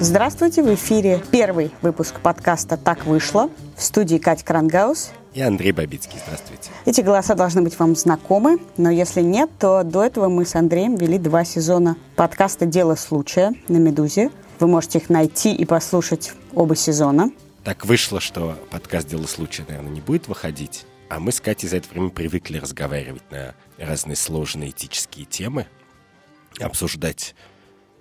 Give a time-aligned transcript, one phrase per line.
[0.00, 5.10] Здравствуйте, в эфире первый выпуск подкаста «Так вышло» в студии Катя Крангаус.
[5.34, 6.20] И Андрей Бабицкий.
[6.24, 6.70] Здравствуйте.
[6.84, 10.94] Эти голоса должны быть вам знакомы, но если нет, то до этого мы с Андреем
[10.94, 14.30] вели два сезона подкаста «Дело случая» на «Медузе».
[14.60, 17.32] Вы можете их найти и послушать оба сезона.
[17.64, 21.78] Так вышло, что подкаст «Дело случая», наверное, не будет выходить, а мы с Катей за
[21.78, 25.66] это время привыкли разговаривать на разные сложные этические темы,
[26.60, 27.34] обсуждать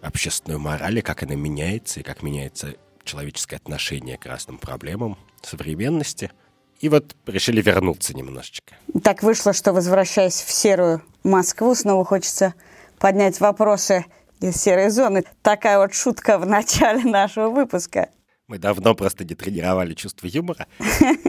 [0.01, 6.31] общественную мораль, и как она меняется, и как меняется человеческое отношение к разным проблемам современности.
[6.79, 8.75] И вот решили вернуться немножечко.
[9.03, 12.53] Так вышло, что, возвращаясь в серую Москву, снова хочется
[12.99, 14.05] поднять вопросы
[14.41, 15.23] из серой зоны.
[15.41, 18.09] Такая вот шутка в начале нашего выпуска.
[18.47, 20.67] Мы давно просто не тренировали чувство юмора.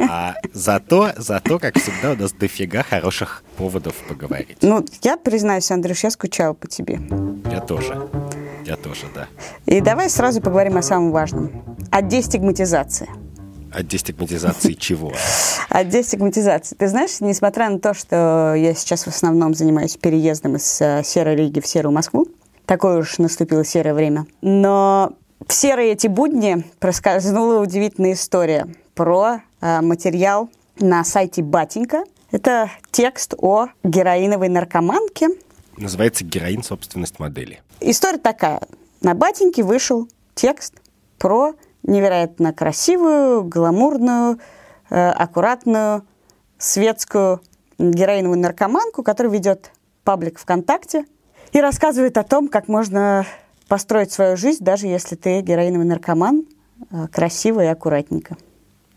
[0.09, 4.59] А зато, зато, как всегда, у нас дофига хороших поводов поговорить.
[4.63, 7.01] Ну, я признаюсь, Андрюш, я скучала по тебе.
[7.51, 8.09] Я тоже.
[8.69, 9.29] Я тоже, да.
[9.65, 11.51] И давай сразу поговорим о самом важном.
[11.91, 13.09] О дестигматизации.
[13.73, 15.11] О дестигматизации чего?
[15.71, 16.77] О дестигматизации.
[16.77, 21.37] Ты знаешь, несмотря на то, что я сейчас в основном занимаюсь переездом из э, серой
[21.37, 22.29] лиги в серую Москву,
[22.67, 25.15] такое уж наступило серое время, но
[25.47, 32.05] в серые эти будни проскользнула удивительная история про э, материал на сайте Батенька.
[32.33, 35.29] Это текст о героиновой наркоманке.
[35.79, 36.63] Называется «Героин.
[36.63, 37.63] Собственность модели».
[37.81, 38.61] История такая.
[39.01, 40.75] На Батеньке вышел текст
[41.19, 44.41] про невероятно красивую, гламурную,
[44.91, 46.05] э, аккуратную,
[46.59, 47.41] светскую
[47.79, 49.71] героиновую наркоманку, которая ведет
[50.03, 51.05] паблик ВКонтакте
[51.53, 53.25] и рассказывает о том, как можно
[53.69, 56.45] построить свою жизнь, даже если ты героиновый наркоман,
[56.91, 58.37] э, красиво и аккуратненько.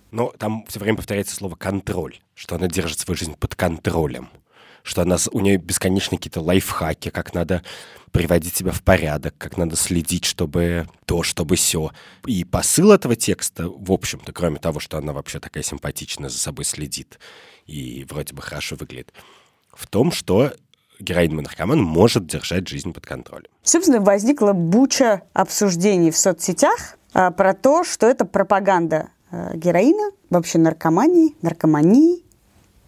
[0.09, 4.29] Но там все время повторяется слово «контроль», что она держит свою жизнь под контролем,
[4.83, 7.63] что она, у нее бесконечно какие-то лайфхаки, как надо
[8.11, 11.91] приводить себя в порядок, как надо следить, чтобы то, чтобы все.
[12.25, 16.65] И посыл этого текста, в общем-то, кроме того, что она вообще такая симпатичная, за собой
[16.65, 17.19] следит
[17.67, 19.13] и вроде бы хорошо выглядит,
[19.73, 20.51] в том, что
[20.99, 23.47] героиновый наркоман может держать жизнь под контролем.
[23.63, 30.59] Собственно, возникла буча обсуждений в соцсетях а, про то, что это пропаганда а, героина, вообще
[30.59, 32.23] наркомании, наркомании,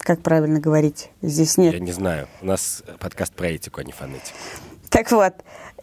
[0.03, 1.73] как правильно говорить, здесь нет.
[1.73, 2.27] Я не знаю.
[2.41, 4.37] У нас подкаст про этику, а не фонетику.
[4.89, 5.33] Так вот,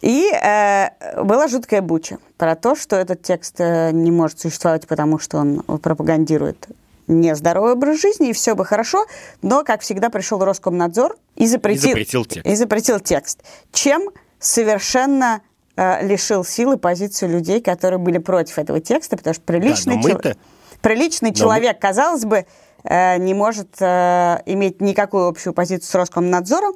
[0.01, 5.19] и э, была жуткая буча про то, что этот текст э, не может существовать, потому
[5.19, 6.67] что он пропагандирует
[7.07, 9.05] нездоровый образ жизни, и все бы хорошо,
[9.41, 12.47] но, как всегда, пришел Роскомнадзор и запретил, и запретил текст.
[12.47, 13.43] И запретил текст.
[13.73, 14.09] Чем
[14.39, 15.41] совершенно
[15.75, 20.33] э, лишил силы позицию людей, которые были против этого текста, потому что приличный, да, чел...
[20.81, 21.79] приличный человек, мы...
[21.81, 22.45] казалось бы,
[22.83, 26.73] не может э, иметь никакую общую позицию с Роскомнадзором,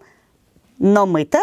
[0.77, 1.39] но мы-то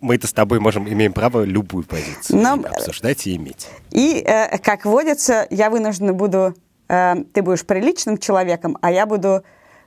[0.00, 2.54] мы-то с тобой можем, имеем право любую позицию Но...
[2.54, 3.68] обсуждать и иметь.
[3.90, 6.54] И, э, как водится, я вынуждена буду
[6.88, 9.44] э, ты будешь приличным человеком, а я буду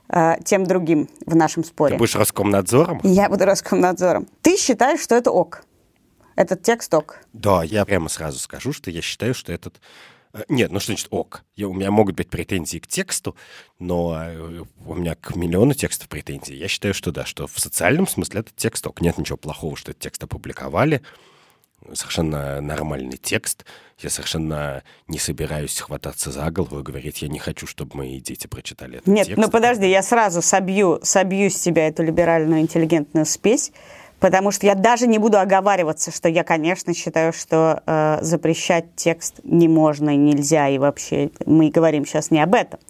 [0.08, 1.94] э, тем другим в нашем споре.
[1.94, 3.00] Ты будешь Роскомнадзором?
[3.02, 4.26] Я буду Роскомнадзором.
[4.42, 5.64] Ты считаешь, что это ок?
[6.36, 7.18] Этот текст ок?
[7.32, 9.80] Да, я прямо сразу скажу, что я считаю, что этот...
[10.34, 11.44] Э, нет, ну что значит ок?
[11.56, 13.36] Я, у меня могут быть претензии к тексту,
[13.78, 16.56] но э, у меня к миллиону текстов претензий.
[16.56, 19.00] Я считаю, что да, что в социальном смысле этот текст ок.
[19.00, 21.00] Нет ничего плохого, что этот текст опубликовали
[21.92, 23.64] совершенно нормальный текст.
[23.98, 28.46] Я совершенно не собираюсь хвататься за голову и говорить, я не хочу, чтобы мои дети
[28.46, 29.40] прочитали этот Нет, текст.
[29.40, 33.70] ну подожди, я сразу собью, собью с тебя эту либеральную интеллигентную спесь,
[34.24, 39.40] потому что я даже не буду оговариваться, что я, конечно, считаю, что э, запрещать текст
[39.44, 42.80] не можно и нельзя, и вообще мы говорим сейчас не об этом.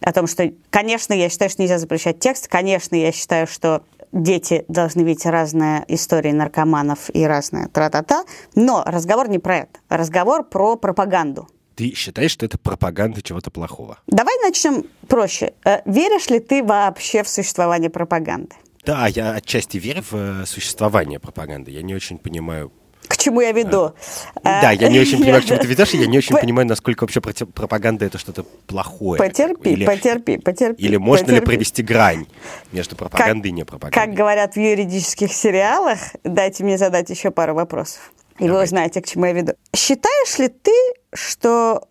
[0.00, 4.64] О том, что, конечно, я считаю, что нельзя запрещать текст, конечно, я считаю, что дети
[4.68, 8.24] должны видеть разные истории наркоманов и разные тра-та-та.
[8.54, 9.78] Но разговор не про это.
[9.90, 11.48] Разговор про пропаганду.
[11.74, 13.98] Ты считаешь, что это пропаганда чего-то плохого?
[14.06, 15.52] Давай начнем проще.
[15.66, 18.56] Э, веришь ли ты вообще в существование пропаганды?
[18.86, 21.72] Да, я отчасти верю в э, существование пропаганды.
[21.72, 22.72] Я не очень понимаю,
[23.08, 23.94] к чему я веду.
[24.42, 26.68] А, да, я не очень понимаю, к чему ты ведешь, и я не очень понимаю,
[26.68, 29.18] насколько вообще пропаганда это что-то плохое.
[29.18, 30.82] Потерпи, или, потерпи, потерпи.
[30.82, 31.40] Или можно потерпи.
[31.40, 32.26] ли провести грань
[32.72, 34.06] между пропагандой как, и непропагандой?
[34.06, 38.12] Как говорят в юридических сериалах, дайте мне задать еще пару вопросов.
[38.38, 38.58] И Давай.
[38.58, 39.54] вы узнаете, к чему я веду.
[39.74, 40.72] Считаешь ли ты,
[41.12, 41.88] что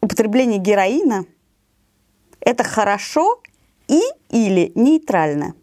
[0.00, 1.26] употребление героина
[2.40, 3.40] это хорошо
[3.86, 4.00] и
[4.30, 5.54] или нейтрально?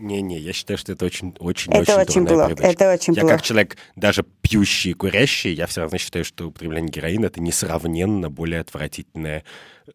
[0.00, 2.54] Не-не, я считаю, что это очень, очень, это очень, очень плохо.
[2.58, 3.36] Это очень я плохо.
[3.36, 8.30] как человек, даже пьющий и курящий, я все равно считаю, что употребление героина это несравненно
[8.30, 9.44] более отвратительная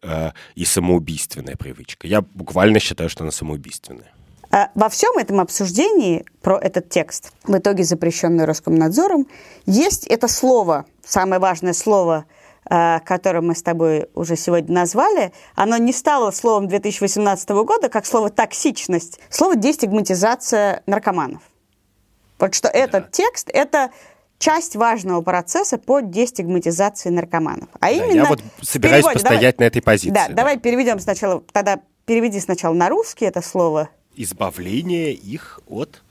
[0.02, 2.06] э, и самоубийственная привычка.
[2.06, 4.12] Я буквально считаю, что она самоубийственная.
[4.50, 9.26] А во всем этом обсуждении про этот текст, в итоге запрещенный Роскомнадзором,
[9.66, 12.26] есть это слово, самое важное слово,
[12.68, 18.30] которое мы с тобой уже сегодня назвали, оно не стало словом 2018 года, как слово
[18.30, 21.42] «токсичность», слово «дестигматизация наркоманов».
[22.38, 23.90] Вот что этот текст– это
[24.38, 27.68] часть важного процесса по дестигматизации наркоманов.
[27.80, 30.10] А да, именно я вот собираюсь переводе, постоять давай, на этой позиции.
[30.10, 33.88] Да, да, давай переведем сначала, тогда переведи сначала на русский это слово.
[34.14, 36.02] Избавление их от...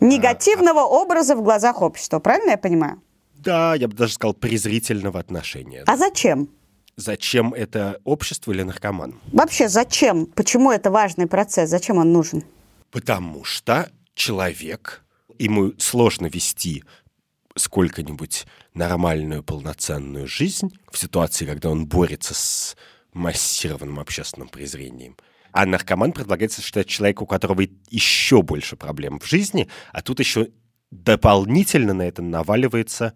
[0.00, 3.02] Негативного а, образа в глазах общества, правильно я понимаю?
[3.42, 5.82] Да, я бы даже сказал презрительного отношения.
[5.86, 6.50] А зачем?
[6.96, 9.18] Зачем это общество или наркоман?
[9.32, 10.26] Вообще, зачем?
[10.26, 11.70] Почему это важный процесс?
[11.70, 12.44] Зачем он нужен?
[12.90, 15.02] Потому что человек,
[15.38, 16.84] ему сложно вести
[17.56, 22.76] сколько-нибудь нормальную, полноценную жизнь в ситуации, когда он борется с
[23.14, 25.16] массированным общественным презрением.
[25.52, 30.48] А наркоман предлагается считать человека, у которого еще больше проблем в жизни, а тут еще
[30.90, 33.14] дополнительно на это наваливается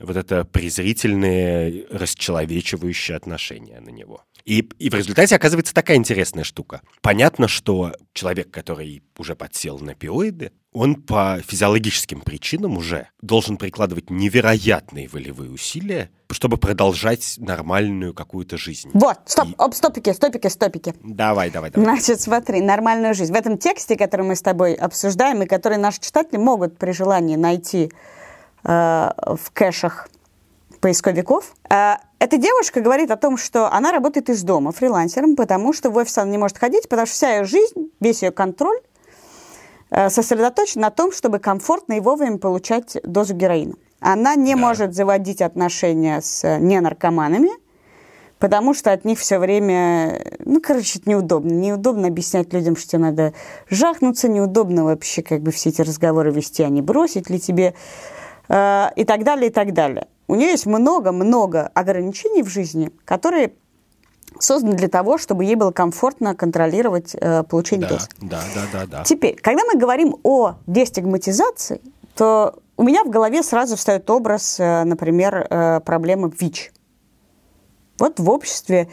[0.00, 4.24] вот это презрительное, расчеловечивающее отношение на него.
[4.44, 6.80] И, и в результате оказывается такая интересная штука.
[7.02, 14.08] Понятно, что человек, который уже подсел на пиоиды, он по физиологическим причинам уже должен прикладывать
[14.08, 18.90] невероятные волевые усилия, чтобы продолжать нормальную какую-то жизнь.
[18.94, 19.54] Вот, стоп, и...
[19.58, 20.94] оп, стопики, стопики, стопики.
[21.02, 21.84] Давай, давай, давай.
[21.84, 23.32] Значит, смотри, нормальную жизнь.
[23.32, 27.36] В этом тексте, который мы с тобой обсуждаем, и который наши читатели могут при желании
[27.36, 27.90] найти
[28.62, 30.08] в кэшах
[30.80, 35.90] поисковиков, э, эта девушка говорит о том, что она работает из дома фрилансером, потому что
[35.90, 38.78] в офис она не может ходить, потому что вся ее жизнь, весь ее контроль
[39.90, 43.74] Э, сосредоточена на том, чтобы комфортно и вовремя получать дозу героина.
[43.98, 44.60] Она не да.
[44.60, 47.50] может заводить отношения с э, ненаркоманами,
[48.38, 51.52] потому что от них все время, ну, короче, это неудобно.
[51.52, 53.34] Неудобно объяснять людям, что тебе надо
[53.68, 57.74] жахнуться, неудобно вообще как бы все эти разговоры вести, а не бросить ли тебе, э,
[58.50, 60.08] и так далее, и так далее.
[60.26, 63.52] У нее есть много-много ограничений в жизни, которые
[64.38, 68.08] создан для того, чтобы ей было комфортно контролировать э, получение да, доз.
[68.20, 69.04] Да, да, да, да.
[69.04, 71.80] Теперь, когда мы говорим о дестигматизации,
[72.14, 76.72] то у меня в голове сразу встает образ, э, например, э, проблемы ВИЧ.
[77.98, 78.88] Вот в обществе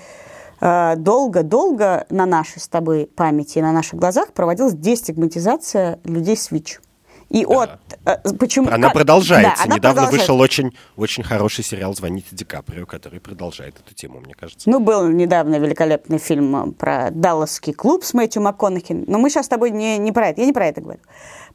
[0.59, 6.51] э, долго-долго на нашей с тобой памяти и на наших глазах проводилась дестигматизация людей с
[6.51, 6.81] ВИЧ.
[7.29, 7.63] И да.
[7.63, 7.69] от...
[8.05, 9.55] Э, почему, она как, продолжается.
[9.57, 10.33] Да, она Недавно продолжается.
[10.33, 14.69] вышел очень, очень хороший сериал «Звоните Ди Каприо», который продолжает эту тему, мне кажется.
[14.69, 18.93] Ну, был недавно великолепный фильм э, про Далласский клуб с Мэтью МакКонахи.
[19.07, 20.41] Но мы сейчас с тобой не, не про это.
[20.41, 20.99] Я не про это говорю.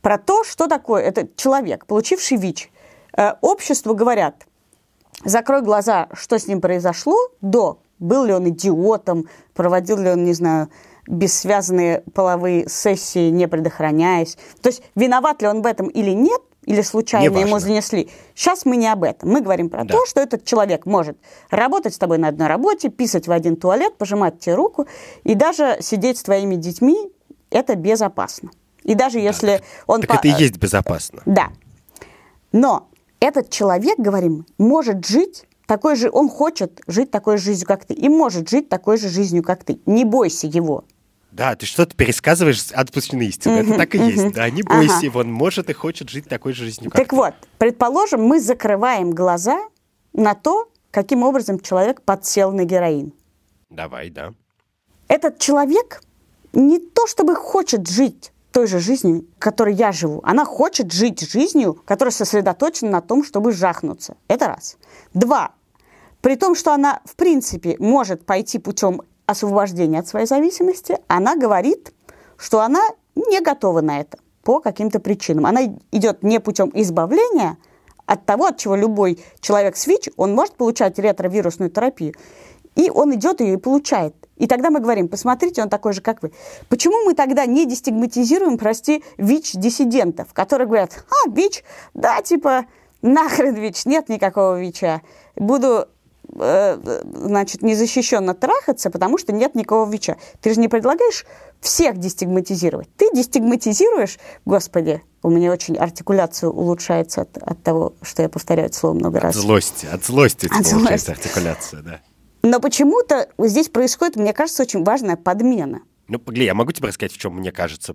[0.03, 2.71] Про то, что такое этот человек, получивший ВИЧ.
[3.17, 4.47] Э, обществу говорят,
[5.25, 10.35] закрой глаза, что с ним произошло до, был ли он идиотом, проводил ли он, не
[10.35, 10.69] знаю,
[11.07, 14.37] бессвязные половые сессии, не предохраняясь.
[14.61, 18.09] То есть виноват ли он в этом или нет, или случайно ему занесли.
[18.35, 19.31] Сейчас мы не об этом.
[19.31, 19.95] Мы говорим про да.
[19.95, 21.19] то, что этот человек может
[21.51, 24.87] работать с тобой на одной работе, писать в один туалет, пожимать тебе руку,
[25.25, 27.11] и даже сидеть с твоими детьми–
[27.51, 28.51] это безопасно.
[28.85, 30.01] И даже если да, он...
[30.03, 30.15] Так по...
[30.15, 31.23] это и есть безопасно.
[31.27, 31.49] Да.
[32.53, 32.89] Но
[33.21, 38.09] этот человек, говорим, может жить такой же, он хочет жить такой жизнью, как ты, и
[38.09, 39.81] может жить такой же жизнью, как ты.
[39.87, 40.85] Не бойся его.
[41.33, 43.53] Да, ты что-то пересказываешь отпущенные истины.
[43.53, 44.33] Это так и есть.
[44.35, 45.19] Да, не бойся, ага.
[45.19, 47.17] он может и хочет жить такой же жизнью, как Так ты.
[47.17, 49.59] вот, предположим, мы закрываем глаза
[50.13, 53.15] на то, каким образом человек подсел на героин.
[53.71, 54.35] Давай, да.
[55.09, 56.03] Этот человек
[56.53, 60.21] не то чтобы хочет жить той же жизнью, которой я живу.
[60.25, 64.19] Она хочет жить жизнью, которая сосредоточена на том, чтобы жахнуться.
[64.29, 64.77] Это раз.
[65.15, 65.53] Два.
[66.21, 71.93] При том, что она, в принципе, может пойти путем освобождения от своей зависимости, она говорит,
[72.37, 72.81] что она
[73.15, 75.47] не готова на это по каким-то причинам.
[75.47, 75.63] Она
[75.93, 77.57] идет не путем избавления
[78.07, 82.15] от того, от чего любой человек с ВИЧ, он может получать ретровирусную терапию,
[82.75, 84.15] и он идет ее и получает.
[84.37, 86.33] И тогда мы говорим, посмотрите, он такой же, как вы.
[86.69, 91.63] Почему мы тогда не дестигматизируем, прости, ВИЧ-диссидентов, которые говорят, а, ВИЧ,
[91.95, 92.65] да, типа,
[93.03, 95.03] нахрен ВИЧ, нет никакого ВИЧа.
[95.37, 95.87] Буду
[96.35, 100.17] значит, незащищенно трахаться, потому что нет никакого ВИЧа.
[100.41, 101.27] Ты же не предлагаешь
[101.61, 102.89] всех дестигматизировать.
[102.97, 108.77] Ты дестигматизируешь, господи, у меня очень артикуляция улучшается от, от того, что я повторяю это
[108.77, 109.37] слово много от раз.
[109.37, 111.11] От злости, от злости от злости.
[111.11, 112.01] артикуляция, да.
[112.43, 115.83] Но почему-то здесь происходит, мне кажется, очень важная подмена.
[116.09, 117.95] Ну, погляди, я могу тебе рассказать, в чем мне кажется,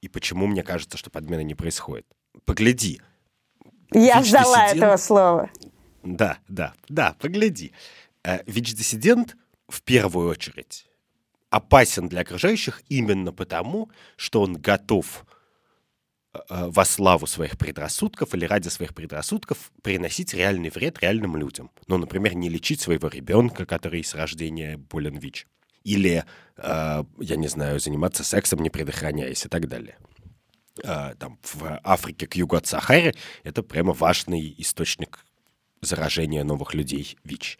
[0.00, 2.06] и почему мне кажется, что подмена не происходит.
[2.44, 3.00] Погляди.
[3.92, 5.50] Я ждала этого слова.
[6.02, 7.72] Да, да, да, погляди.
[8.24, 9.36] Э, ВИЧ-диссидент
[9.68, 10.86] в первую очередь
[11.50, 15.26] опасен для окружающих именно потому, что он готов
[16.32, 21.70] э, во славу своих предрассудков или ради своих предрассудков приносить реальный вред реальным людям.
[21.88, 25.46] Ну, например, не лечить своего ребенка, который с рождения болен ВИЧ.
[25.82, 26.24] Или,
[26.56, 29.98] э, я не знаю, заниматься сексом, не предохраняясь и так далее.
[30.84, 35.24] Э, там, в Африке к югу от Сахары это прямо важный источник
[35.80, 37.58] заражения новых людей ВИЧ.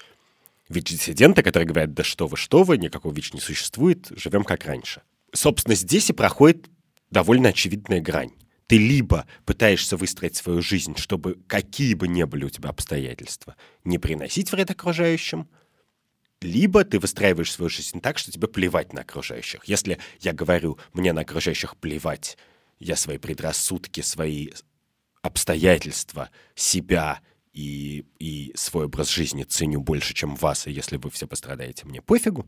[0.69, 5.03] ВИЧ-диссиденты, которые говорят, да что вы, что вы, никакого ВИЧ не существует, живем как раньше.
[5.33, 6.69] Собственно, здесь и проходит
[7.11, 8.33] довольно очевидная грань.
[8.67, 13.99] Ты либо пытаешься выстроить свою жизнь, чтобы какие бы ни были у тебя обстоятельства, не
[13.99, 15.49] приносить вред окружающим,
[16.41, 19.65] либо ты выстраиваешь свою жизнь так, что тебе плевать на окружающих.
[19.65, 22.39] Если я говорю, мне на окружающих плевать,
[22.79, 24.51] я свои предрассудки, свои
[25.21, 27.21] обстоятельства, себя
[27.53, 32.01] и, и свой образ жизни ценю больше, чем вас, и если вы все пострадаете, мне
[32.01, 32.47] пофигу,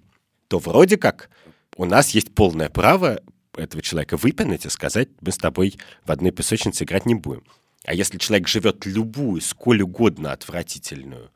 [0.49, 1.31] то вроде как
[1.77, 3.21] у нас есть полное право
[3.55, 7.45] этого человека выпинать и сказать, мы с тобой в одной песочнице играть не будем.
[7.85, 11.31] А если человек живет любую, сколь угодно отвратительную,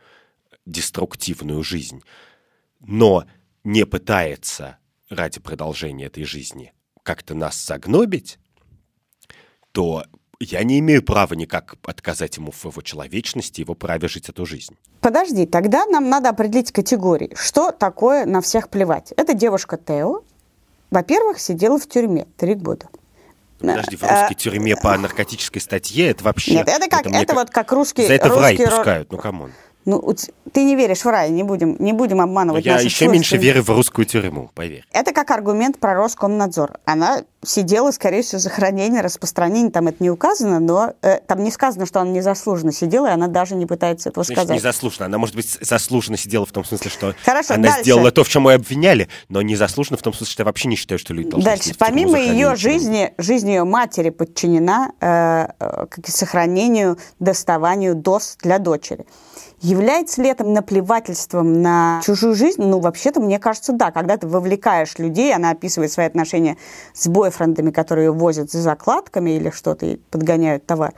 [0.65, 2.03] деструктивную жизнь,
[2.81, 3.27] но
[3.65, 8.39] не пытается ради продолжения этой жизни как-то нас загнобить,
[9.73, 10.05] то
[10.41, 14.77] я не имею права никак отказать ему в его человечности, его праве жить эту жизнь.
[15.01, 17.33] Подожди, тогда нам надо определить категории.
[17.35, 19.13] Что такое на всех плевать?
[19.17, 20.23] Это девушка Тео,
[20.91, 22.89] во-первых, сидела в тюрьме три года.
[23.59, 26.57] Подожди, в русской э, тюрьме по наркотической статье это вообще...
[26.57, 28.07] Нет, это как, это, это вот как русский...
[28.07, 29.53] За это русский в рай пускают, ну come on.
[29.87, 30.15] Ну,
[30.53, 33.63] ты не веришь в рай, не будем, не будем обманывать Но Я еще меньше верю
[33.63, 34.85] в русскую тюрьму, поверь.
[34.93, 36.79] Это как аргумент про Роскомнадзор.
[36.85, 41.53] Она сидела, скорее всего, за хранение, распространение, там это не указано, но э, там не
[41.53, 44.57] сказано, что она незаслуженно сидела, и она даже не пытается этого Значит, сказать.
[44.57, 45.07] незаслуженно.
[45.07, 47.83] Она, может быть, заслуженно сидела в том смысле, что Хорошо, она дальше.
[47.83, 50.75] сделала то, в чем ее обвиняли, но незаслуженно в том смысле, что я вообще не
[50.75, 51.75] считаю, что люди должны Дальше.
[51.79, 59.07] Помимо ее жизни, жизнь ее матери подчинена э, э, сохранению, доставанию доз для дочери.
[59.61, 62.63] Является ли это наплевательством на чужую жизнь?
[62.63, 63.91] Ну, вообще-то, мне кажется, да.
[63.91, 66.57] Когда ты вовлекаешь людей, она описывает свои отношения
[66.93, 70.93] с бойфрендами, которые возят за закладками или что-то и подгоняют товар.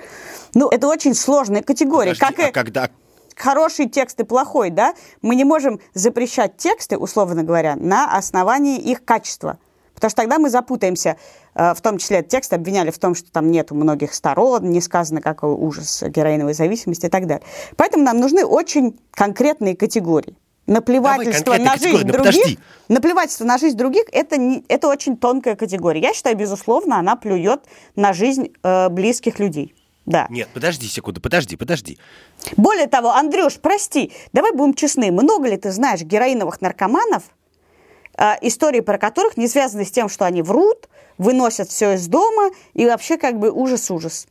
[0.54, 2.14] Ну, это очень сложная категория.
[2.14, 2.90] Подожди, как а и когда
[3.38, 4.94] хороший текст и плохой, да?
[5.22, 9.58] Мы не можем запрещать тексты, условно говоря, на основании их качества.
[9.98, 11.16] Потому что тогда мы запутаемся.
[11.54, 14.80] Э, в том числе этот текст обвиняли в том, что там нету многих сторон, не
[14.80, 17.44] сказано, какой ужас героиновой зависимости и так далее.
[17.76, 20.36] Поэтому нам нужны очень конкретные категории.
[20.66, 22.58] Наплевательство на жизнь других, подожди.
[22.88, 26.02] наплевательство на жизнь других это, не, это очень тонкая категория.
[26.02, 27.62] Я считаю, безусловно, она плюет
[27.96, 29.74] на жизнь э, близких людей.
[30.04, 30.26] Да.
[30.30, 31.98] Нет, подожди секунду, подожди, подожди.
[32.56, 35.10] Более того, Андрюш, прости, давай будем честны.
[35.10, 37.24] Много ли ты знаешь героиновых наркоманов,
[38.42, 42.86] истории про которых не связаны с тем, что они врут, выносят все из дома, и
[42.86, 44.26] вообще как бы ужас-ужас.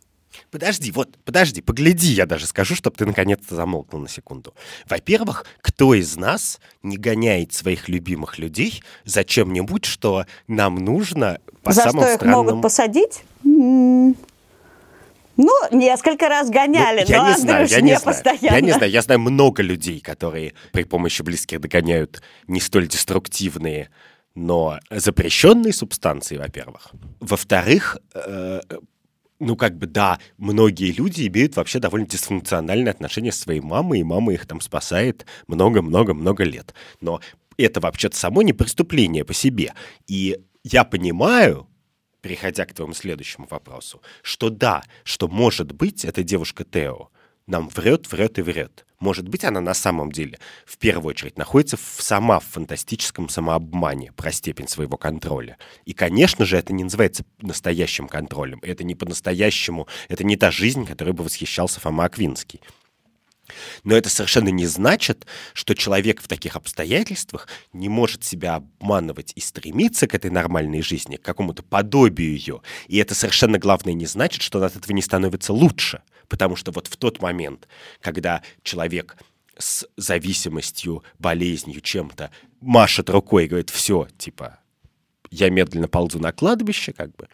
[0.51, 4.53] Подожди, вот, подожди, погляди, я даже скажу, чтобы ты наконец-то замолкнул на секунду.
[4.88, 11.72] Во-первых, кто из нас не гоняет своих любимых людей за чем-нибудь, что нам нужно по
[11.72, 12.46] за самым что их странным...
[12.46, 13.24] могут посадить?
[15.38, 18.03] Ну, несколько раз гоняли, ну, я но не знаю, я не, не знаю.
[18.03, 18.56] постоянно.
[18.56, 23.89] Я не знаю, я знаю много людей, которые при помощи близких догоняют не столь деструктивные
[24.38, 26.91] но запрещенные субстанции, во-первых.
[27.20, 28.62] Во-вторых, э,
[29.39, 34.03] ну, как бы, да, многие люди имеют вообще довольно дисфункциональное отношение с своей мамой, и
[34.03, 36.75] мама их там спасает много-много-много лет.
[37.01, 37.20] Но
[37.58, 39.74] это вообще-то само не преступление по себе.
[40.08, 41.67] И я понимаю,
[42.27, 47.10] переходя к твоему следующему вопросу, что да, что может быть эта девушка Тео
[47.46, 48.86] нам врет, врет и врет.
[49.00, 54.12] Может быть, она на самом деле в первую очередь находится в, сама в фантастическом самообмане
[54.12, 55.57] про степень своего контроля.
[55.86, 58.60] И, конечно же, это не называется настоящим контролем.
[58.62, 62.60] Это не по-настоящему, это не та жизнь, которой бы восхищался Фома Аквинский.
[63.84, 69.39] Но это совершенно не значит, что человек в таких обстоятельствах не может себя обманывать и
[69.39, 72.62] стремиться к этой нормальной жизни, к какому-то подобию ее.
[72.88, 76.01] И это совершенно главное не значит, что он от этого не становится лучше.
[76.27, 77.68] Потому что вот в тот момент,
[78.01, 79.18] когда человек
[79.58, 84.60] с зависимостью, болезнью, чем-то машет рукой и говорит, все, типа,
[85.32, 87.27] я медленно ползу на кладбище, как бы,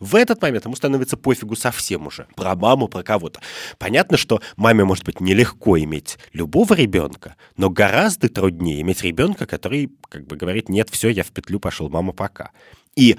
[0.00, 2.26] в этот момент ему становится пофигу совсем уже.
[2.34, 3.40] Про маму, про кого-то.
[3.78, 9.90] Понятно, что маме может быть нелегко иметь любого ребенка, но гораздо труднее иметь ребенка, который
[10.08, 12.50] как бы говорит, нет, все, я в петлю пошел, мама, пока.
[12.96, 13.16] И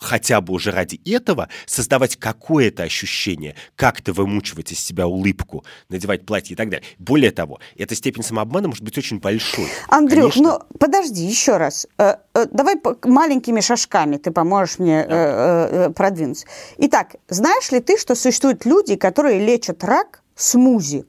[0.00, 6.54] хотя бы уже ради этого создавать какое-то ощущение, как-то вымучивать из себя улыбку, надевать платье
[6.54, 6.86] и так далее.
[6.98, 9.68] Более того, эта степень самообмана может быть очень большой.
[9.88, 10.60] Андрюх, Конечно.
[10.70, 11.86] ну подожди, еще раз.
[11.98, 15.92] Э, э, давай маленькими шажками ты поможешь мне да.
[15.94, 16.46] продвинуться.
[16.78, 21.04] Итак, знаешь ли ты, что существуют люди, которые лечат рак смузи?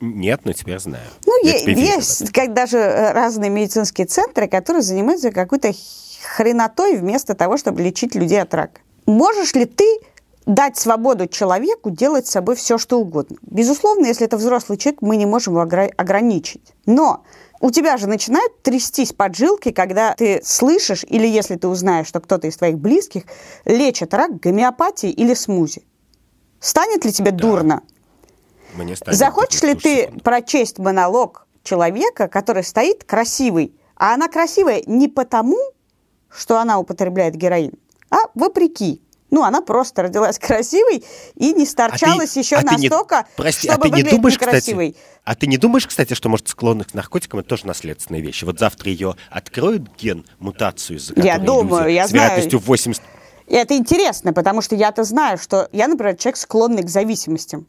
[0.00, 1.04] Нет, но теперь знаю.
[1.26, 5.72] Ну, есть, есть как даже разные медицинские центры, которые занимаются какой-то
[6.22, 8.80] хренотой вместо того, чтобы лечить людей от рака.
[9.06, 9.84] Можешь ли ты
[10.46, 13.36] дать свободу человеку делать с собой все, что угодно?
[13.42, 16.74] Безусловно, если это взрослый человек, мы не можем его ограничить.
[16.86, 17.24] Но
[17.60, 22.48] у тебя же начинают трястись поджилки, когда ты слышишь, или если ты узнаешь, что кто-то
[22.48, 23.22] из твоих близких
[23.64, 25.84] лечит рак гомеопатией или смузи.
[26.58, 27.38] Станет ли тебе да.
[27.38, 27.82] дурно?
[28.74, 30.22] Мне станет Захочешь ли ты секунд.
[30.22, 35.58] прочесть монолог человека, который стоит красивый, а она красивая не потому,
[36.36, 37.72] что она употребляет героин,
[38.10, 39.00] а вопреки.
[39.30, 41.02] Ну, она просто родилась красивой
[41.36, 44.34] и не сторчалась а ты, еще а настолько, не, прости, чтобы а ты не думаешь,
[44.34, 44.92] некрасивой.
[44.92, 48.44] Кстати, а ты не думаешь, кстати, что, может, склонных к наркотикам это тоже наследственные вещи?
[48.44, 53.02] Вот завтра ее откроют ген, мутацию, из-за которой я думаю, люди я с вероятностью 80...
[53.46, 57.66] И это интересно, потому что я-то знаю, что я, например, человек склонный к зависимостям.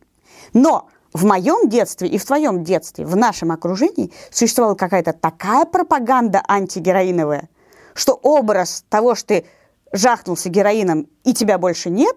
[0.52, 6.44] Но в моем детстве и в твоем детстве, в нашем окружении существовала какая-то такая пропаганда
[6.48, 7.50] антигероиновая,
[7.94, 9.46] что образ того, что ты
[9.92, 12.16] жахнулся героином и тебя больше нет,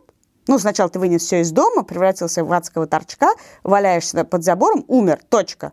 [0.49, 3.31] ну, сначала ты вынес все из дома, превратился в адского торчка,
[3.65, 5.73] валяешься под забором, умер, точка.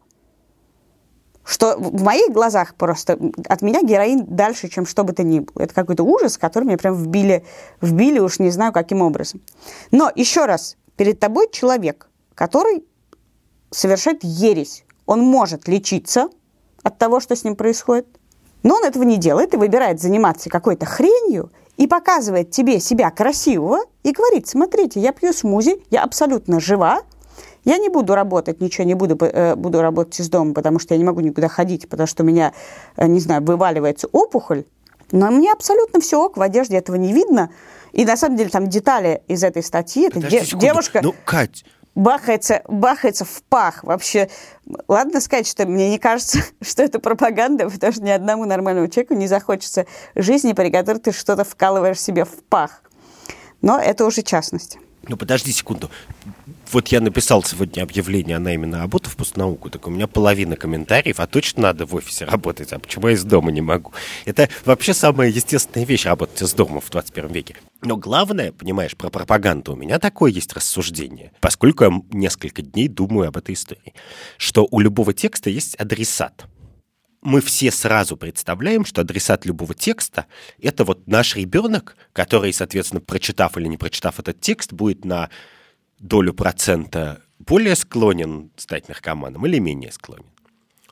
[1.45, 5.63] Что в моих глазах просто от меня героин дальше, чем что бы то ни было.
[5.63, 7.45] Это какой-то ужас, который мне прям вбили,
[7.81, 9.41] вбили уж не знаю каким образом.
[9.91, 12.85] Но еще раз, перед тобой человек, который
[13.71, 14.85] совершает ересь.
[15.05, 16.29] Он может лечиться
[16.81, 18.07] от того, что с ним происходит,
[18.63, 23.79] но он этого не делает и выбирает заниматься какой-то хренью и показывает тебе себя красивого
[24.03, 27.01] и говорит, смотрите, я пью смузи, я абсолютно жива,
[27.65, 30.97] я не буду работать, ничего не буду, э, буду работать из дома, потому что я
[30.97, 32.53] не могу никуда ходить, потому что у меня,
[32.97, 34.65] э, не знаю, вываливается опухоль,
[35.11, 37.49] но мне абсолютно все ок, в одежде этого не видно.
[37.91, 40.99] И на самом деле там детали из этой статьи, это де- девушка...
[41.03, 41.63] Ну, Кать,
[41.95, 43.83] бахается, бахается в пах.
[43.83, 44.29] Вообще,
[44.87, 49.13] ладно сказать, что мне не кажется, что это пропаганда, потому что ни одному нормальному человеку
[49.13, 52.83] не захочется жизни, при которой ты что-то вкалываешь себе в пах.
[53.61, 54.77] Но это уже частность.
[55.07, 55.89] Ну, подожди секунду.
[56.73, 61.27] Вот я написал сегодня объявление на работу в постнауку, так у меня половина комментариев, а
[61.27, 63.93] точно надо в офисе работать, а почему я из дома не могу?
[64.25, 67.57] Это вообще самая естественная вещь, работать из дома в 21 веке.
[67.83, 73.27] Но главное, понимаешь, про пропаганду у меня такое есть рассуждение, поскольку я несколько дней думаю
[73.27, 73.93] об этой истории,
[74.37, 76.47] что у любого текста есть адресат
[77.21, 80.25] мы все сразу представляем, что адресат любого текста—
[80.61, 85.29] это вот наш ребенок, который, соответственно, прочитав или не прочитав этот текст, будет на
[86.03, 90.25] долю процента более склонен стать наркоманом или менее склонен.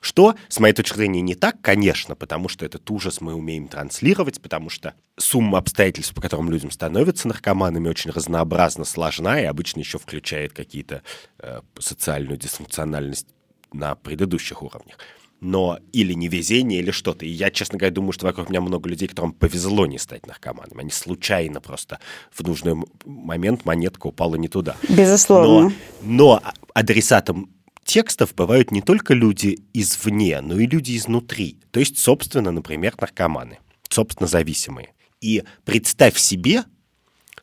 [0.00, 4.40] Что, с моей точки зрения, не так, конечно, потому что этот ужас мы умеем транслировать,
[4.40, 9.98] потому что сумма обстоятельств, по которым людям становятся наркоманами, очень разнообразно сложна и обычно еще
[9.98, 11.02] включает какие-то
[11.38, 13.28] э, социальную дисфункциональность
[13.72, 14.98] на предыдущих уровнях
[15.42, 17.26] но или невезение, или что-то.
[17.26, 20.78] И я, честно говоря, думаю, что вокруг меня много людей, которым повезло не стать наркоманом.
[20.78, 21.98] Они случайно просто
[22.30, 24.76] в нужный момент монетка упала не туда.
[24.88, 25.74] Безусловно.
[26.00, 26.42] Но, но
[26.74, 27.50] адресатом
[27.84, 31.58] текстов бывают не только люди извне, но и люди изнутри.
[31.72, 34.94] То есть, собственно, например, наркоманы, собственно, зависимые.
[35.20, 36.62] И представь себе,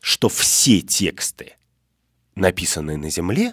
[0.00, 1.52] что все тексты,
[2.34, 3.52] написанные на Земле,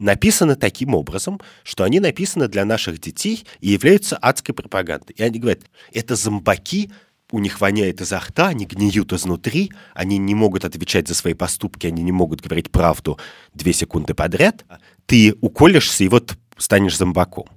[0.00, 5.14] написаны таким образом, что они написаны для наших детей и являются адской пропагандой.
[5.16, 5.60] И они говорят,
[5.92, 6.90] это зомбаки,
[7.30, 11.86] у них воняет изо рта, они гниют изнутри, они не могут отвечать за свои поступки,
[11.86, 13.18] они не могут говорить правду
[13.54, 14.64] две секунды подряд.
[15.06, 17.48] Ты уколешься и вот станешь зомбаком.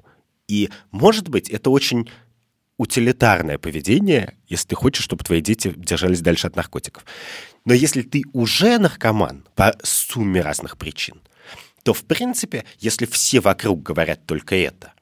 [0.47, 2.09] И, может быть, это очень
[2.77, 7.05] утилитарное поведение, если ты хочешь, чтобы твои дети держались дальше от наркотиков.
[7.65, 11.21] Но если ты уже наркоман по сумме разных причин,
[11.83, 14.93] то, в принципе, если все вокруг говорят только это,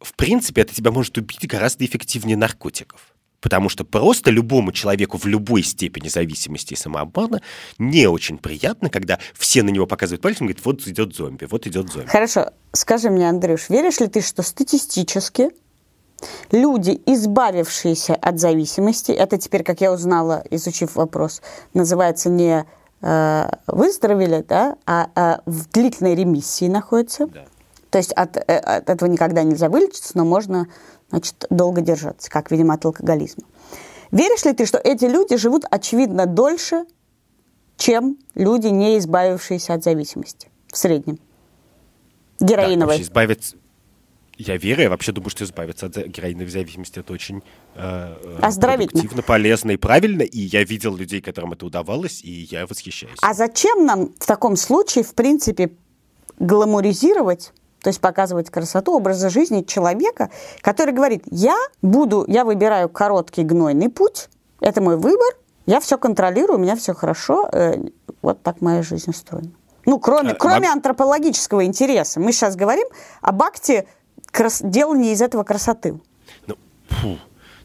[0.00, 3.00] в принципе, это тебя может убить гораздо эффективнее наркотиков.
[3.40, 7.40] Потому что просто любому человеку в любой степени зависимости и самообмана
[7.78, 11.66] не очень приятно, когда все на него показывают пальцем и говорят, вот идет зомби, вот
[11.66, 12.08] идет зомби.
[12.08, 15.50] Хорошо, скажи мне, Андрюш, веришь ли ты, что статистически
[16.52, 21.40] люди, избавившиеся от зависимости, это теперь, как я узнала, изучив вопрос,
[21.72, 22.66] называется не
[23.66, 27.26] выздоровели, да, а, а в длительной ремиссии находятся.
[27.26, 27.44] Да.
[27.90, 30.68] То есть от, э, от этого никогда нельзя вылечиться, но можно
[31.10, 33.44] значит, долго держаться, как, видимо, от алкоголизма.
[34.10, 36.84] Веришь ли ты, что эти люди живут, очевидно, дольше,
[37.76, 41.18] чем люди, не избавившиеся от зависимости в среднем.
[42.38, 42.98] Героиновой.
[42.98, 43.56] Да, избавиться...
[44.40, 47.42] Я верю, я вообще думаю, что избавиться от героиновой зависимости это очень
[47.74, 48.14] э,
[48.58, 50.22] продуктивно, полезно и правильно.
[50.22, 53.18] И я видел людей, которым это удавалось, и я восхищаюсь.
[53.20, 55.72] А зачем нам в таком случае, в принципе,
[56.38, 60.28] гламуризировать то есть показывать красоту образа жизни человека,
[60.60, 64.28] который говорит, я буду, я выбираю короткий гнойный путь,
[64.60, 67.76] это мой выбор, я все контролирую, у меня все хорошо, э,
[68.20, 69.50] вот так моя жизнь устроена.
[69.86, 70.76] Ну, кроме, а, кроме мам...
[70.76, 72.20] антропологического интереса.
[72.20, 72.86] Мы сейчас говорим
[73.22, 73.86] об акте
[74.30, 74.60] крас...
[74.62, 75.98] делания из этого красоты.
[76.46, 76.56] Ну,
[76.88, 77.18] фу,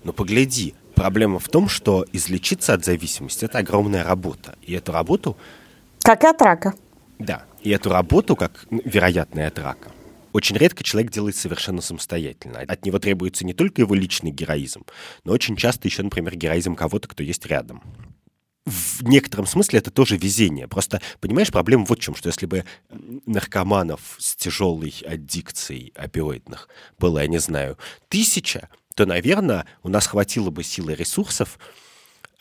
[0.04, 4.56] ну погляди, проблема в том, что излечиться от зависимости– это огромная работа.
[4.62, 5.38] И эту работу...
[6.02, 6.74] Как и от рака.
[7.20, 9.92] Да, и эту работу, как вероятно от рака,
[10.34, 12.60] очень редко человек делает совершенно самостоятельно.
[12.60, 14.84] От него требуется не только его личный героизм,
[15.24, 17.82] но очень часто еще, например, героизм кого-то, кто есть рядом.
[18.66, 20.68] В некотором смысле это тоже везение.
[20.68, 22.66] Просто, понимаешь, проблема вот в чем, что если бы
[23.28, 30.50] наркоманов с тяжелой аддикцией опиоидных было, я не знаю, тысяча, то, наверное, у нас хватило
[30.50, 31.60] бы силы ресурсов,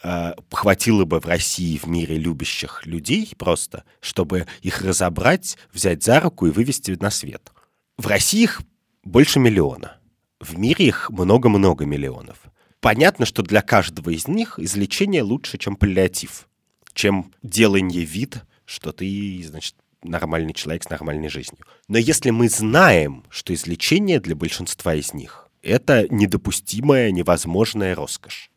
[0.03, 6.21] э, хватило бы в России, в мире любящих людей просто, чтобы их разобрать, взять за
[6.21, 7.53] руку и вывести на свет.
[7.99, 8.63] В России их
[9.03, 9.99] больше миллиона.
[10.41, 12.39] В мире их много-много миллионов.
[12.85, 16.47] Понятно, что для каждого из них излечение лучше, чем паллиатив,
[16.93, 21.65] чем делание вид, что ты, значит, нормальный человек с нормальной жизнью.
[21.89, 28.51] Но если мы знаем, что излечение для большинства из них— это недопустимая, невозможная роскошь,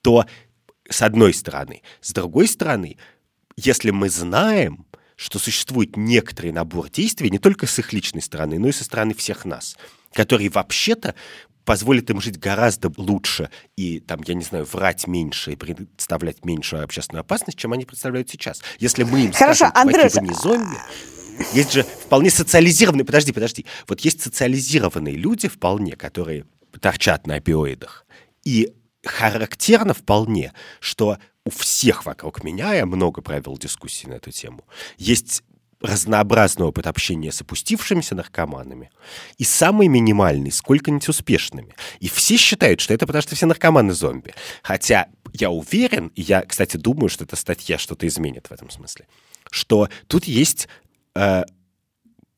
[0.00, 0.24] то
[0.88, 1.82] с одной стороны.
[2.00, 2.96] С другой стороны,
[3.58, 8.68] если мы знаем, что существует некоторый набор действий не только с их личной стороны, но
[8.68, 9.76] и со стороны всех нас,
[10.14, 11.14] который вообще-то
[11.64, 16.84] позволит им жить гораздо лучше и, там, я не знаю, врать меньше и представлять меньшую
[16.84, 18.62] общественную опасность, чем они представляют сейчас.
[18.78, 20.14] Если мы им Хорошо, скажем, Андрюш...
[20.14, 20.76] вы не зомби,
[21.52, 26.44] есть же вполне социализированные, подожди, подожди, вот есть социализированные люди вполне, которые
[26.80, 28.06] торчат на опиоидах,
[28.44, 28.72] и
[29.04, 34.64] характерно вполне, что у всех вокруг меня, я много провел дискуссий на эту тему,
[34.96, 35.42] есть
[35.84, 38.90] разнообразный опыт общения с опустившимися наркоманами
[39.38, 41.74] и самый минимальный, сколько-нибудь успешными.
[42.00, 44.34] И все считают, что это потому, что все наркоманы зомби.
[44.62, 49.06] Хотя я уверен, и я, кстати, думаю, что эта статья что-то изменит в этом смысле,
[49.50, 50.68] что тут есть
[51.14, 51.42] э,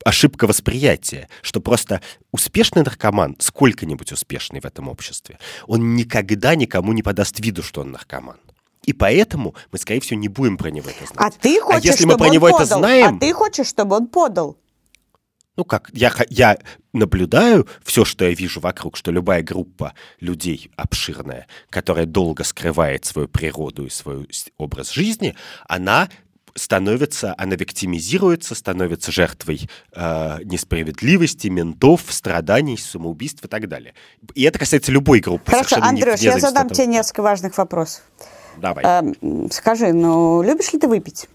[0.05, 2.01] ошибка восприятия, что просто
[2.33, 7.93] успешный наркоман, сколько-нибудь успешный в этом обществе, он никогда никому не подаст виду, что он
[7.93, 8.39] наркоман.
[8.87, 11.19] И поэтому мы, скорее всего, не будем про него это знать.
[11.19, 12.61] А ты хочешь, а если чтобы мы про он него подал?
[12.61, 13.17] это знаем...
[13.17, 14.57] А ты хочешь, чтобы он подал?
[15.57, 16.59] Ну как, я, я
[16.93, 23.27] наблюдаю все, что я вижу вокруг, что любая группа людей обширная, которая долго скрывает свою
[23.27, 25.35] природу и свой образ жизни,
[25.67, 26.09] она
[26.55, 33.95] становится, она виктимизируется, становится жертвой э, несправедливости, ментов, страданий, самоубийств и так далее.
[34.35, 35.51] И это касается любой группы.
[35.51, 38.03] Хорошо, Андрюш, я задам тебе несколько важных вопросов.
[38.57, 38.85] Давай.
[38.85, 39.05] А,
[39.51, 41.29] скажи, ну, любишь ли ты выпить?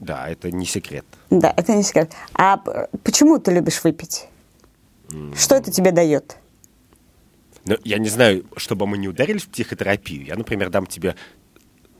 [0.00, 1.04] Да, это не секрет.
[1.30, 2.12] Да, это не секрет.
[2.34, 2.58] А
[3.02, 4.28] почему ты любишь выпить?
[5.08, 5.36] Mm.
[5.36, 6.36] Что это тебе дает?
[7.64, 10.24] Ну, я не знаю, чтобы мы не ударились в психотерапию.
[10.24, 11.16] Я, например, дам тебе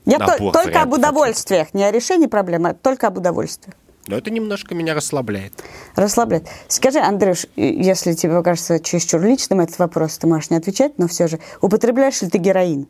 [0.05, 3.74] Я то, только об удовольствиях, не о решении проблемы, а только об удовольствиях.
[4.07, 5.52] Но это немножко меня расслабляет.
[5.96, 6.46] Расслабляет.
[6.68, 11.26] Скажи, Андрюш, если тебе кажется чересчур личным этот вопрос, ты можешь не отвечать, но все
[11.26, 12.87] же, употребляешь ли ты героин?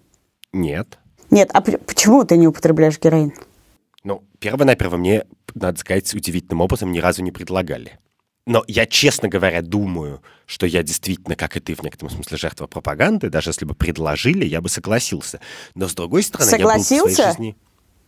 [0.53, 0.99] Нет.
[1.31, 3.33] Нет, а почему ты не употребляешь героин?
[4.05, 7.99] Ну, перво-наперво мне, надо сказать, удивительным образом ни разу не предлагали.
[8.47, 12.69] Но я, честно говоря, думаю, что я действительно, как и ты, в некотором смысле жертва
[12.69, 13.29] пропаганды.
[13.29, 15.41] Даже если бы предложили, я бы согласился.
[15.75, 16.95] Но, с другой стороны, Согласился?
[16.95, 17.57] я был в своей жизни...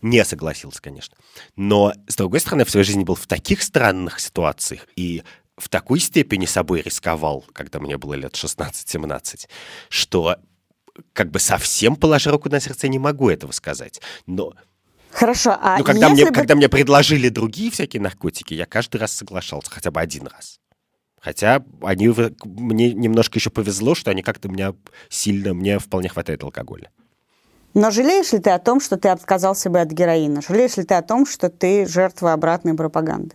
[0.00, 1.16] Не согласился, конечно.
[1.56, 5.24] Но, с другой стороны, в своей жизни был в таких странных ситуациях и
[5.56, 9.48] в такой степени собой рисковал, когда мне было лет 16-17,
[9.88, 10.36] что
[11.12, 14.00] как бы совсем положа руку на сердце не могу этого сказать.
[14.26, 14.54] Но
[15.10, 16.32] Хорошо, а ну, когда, мне, бы...
[16.32, 20.60] когда мне предложили другие всякие наркотики, я каждый раз соглашался, хотя бы один раз.
[21.20, 22.08] Хотя они,
[22.44, 24.74] мне немножко еще повезло, что они как-то меня
[25.08, 26.90] сильно, мне вполне хватает алкоголя.
[27.74, 30.40] Но жалеешь ли ты о том, что ты отказался бы от героина?
[30.40, 33.34] Жалеешь ли ты о том, что ты жертва обратной пропаганды?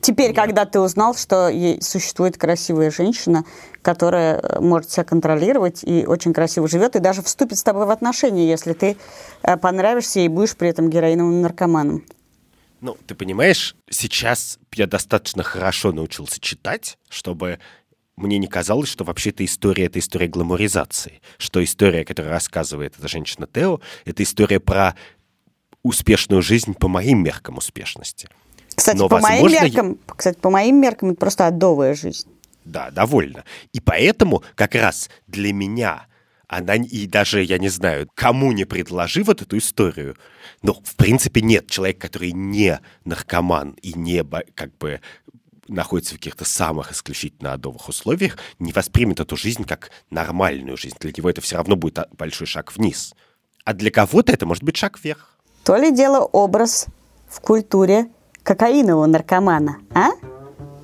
[0.00, 0.36] Теперь, Нет.
[0.36, 3.44] когда ты узнал, что существует красивая женщина,
[3.82, 7.90] которая э, может себя контролировать и очень красиво живет, и даже вступит с тобой в
[7.90, 8.96] отношения, если ты
[9.42, 12.04] э, понравишься и будешь при этом героиновым наркоманом.
[12.80, 17.58] Ну, ты понимаешь, сейчас я достаточно хорошо научился читать, чтобы
[18.16, 21.20] мне не казалось, что вообще эта история— это история гламуризации.
[21.38, 24.94] Что история, которую рассказывает эта женщина Тео, это история про
[25.82, 28.28] успешную жизнь по моим меркам успешности.
[28.74, 32.28] Кстати, Но, по моим меркам, кстати, по моим меркам, это просто адовая жизнь.
[32.64, 33.44] Да, довольно.
[33.72, 36.06] И поэтому как раз для меня
[36.46, 40.16] она и даже, я не знаю, кому не предложи вот эту историю,
[40.62, 45.00] но в принципе нет человека, который не наркоман и не как бы
[45.68, 50.96] находится в каких-то самых исключительно адовых условиях, не воспримет эту жизнь как нормальную жизнь.
[50.98, 53.14] Для него это все равно будет большой шаг вниз.
[53.64, 55.38] А для кого-то это может быть шаг вверх.
[55.62, 56.86] То ли дело образ
[57.28, 58.08] в культуре
[58.42, 60.10] кокаинового наркомана, а?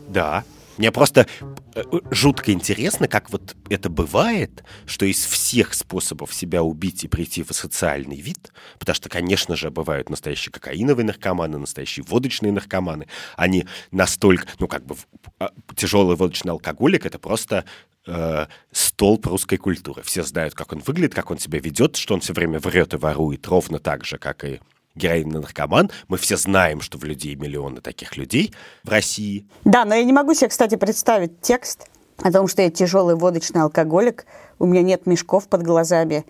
[0.08, 0.44] Да.
[0.76, 1.26] Мне просто
[1.74, 7.42] э, жутко интересно, как вот это бывает, что из всех способов себя убить и прийти
[7.42, 13.66] в социальный вид, потому что, конечно же, бывают настоящие кокаиновые наркоманы, настоящие водочные наркоманы, они
[13.90, 14.96] настолько, ну, как бы
[15.38, 17.64] а, тяжелый водочный алкоголик— это просто
[18.06, 20.02] э, столб русской культуры.
[20.02, 22.98] Все знают, как он выглядит, как он себя ведет, что он все время врет и
[22.98, 24.60] ворует, ровно так же, как и
[24.96, 25.90] героинный наркоман.
[26.08, 29.46] Мы все знаем, что в людей миллионы таких людей в России.
[29.64, 31.86] Да, но я не могу себе, кстати, представить текст
[32.22, 34.26] о том, что я тяжелый водочный алкоголик,
[34.58, 36.24] у меня нет мешков под глазами,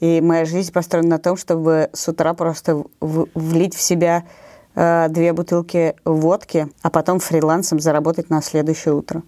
[0.00, 4.26] и моя жизнь построена на том, чтобы с утра просто в- влить в себя
[4.74, 9.22] э, две бутылки водки, а потом фрилансом заработать на следующее утро.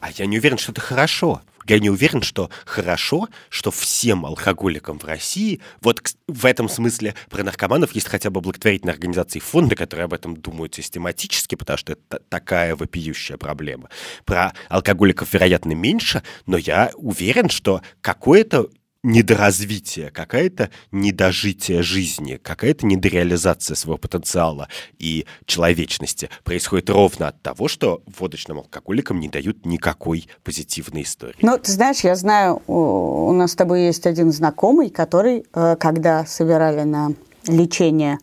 [0.00, 1.40] А я не уверен, что это хорошо.
[1.66, 7.42] Я не уверен, что хорошо, что всем алкоголикам в России, вот в этом смысле про
[7.42, 12.20] наркоманов есть хотя бы благотворительные организации фонды, которые об этом думают систематически, потому что это
[12.28, 13.88] такая вопиющая проблема.
[14.24, 18.68] Про алкоголиков, вероятно, меньше, но я уверен, что какое-то
[19.04, 28.02] недоразвитие, какая-то недожитие жизни, какая-то недореализация своего потенциала и человечности происходит ровно от того, что
[28.18, 31.36] водочным алкоголикам не дают никакой позитивной истории.
[31.42, 36.24] Ну, ты знаешь, я знаю, у нас с тобой есть один знакомый, который, э, когда
[36.24, 37.12] собирали на
[37.46, 38.18] лечение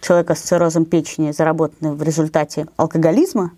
[0.00, 3.52] человека с циррозом печени, заработанного в результате алкоголизма,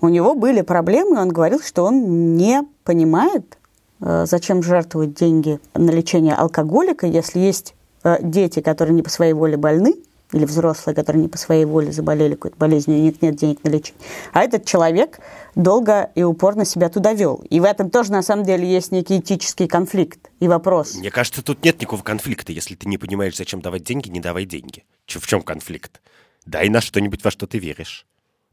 [0.00, 3.56] у него были проблемы, он говорил, что он не понимает,
[4.00, 9.56] зачем жертвовать деньги на лечение алкоголика, если есть э, дети, которые не по своей воле
[9.56, 9.94] больны,
[10.32, 13.62] или взрослые, которые не по своей воле заболели какой-то болезнью, и у них нет денег
[13.62, 14.02] на лечение.
[14.32, 15.20] А этот человек
[15.54, 17.44] долго и упорно себя туда вел.
[17.48, 20.96] И в этом тоже, на самом деле, есть некий этический конфликт и вопрос.
[20.96, 22.52] Мне кажется, тут нет никакого конфликта.
[22.52, 24.84] Если ты не понимаешь, зачем давать деньги, не давай деньги.
[25.06, 26.00] В чем конфликт?
[26.44, 28.06] Дай на что-нибудь, во что ты веришь.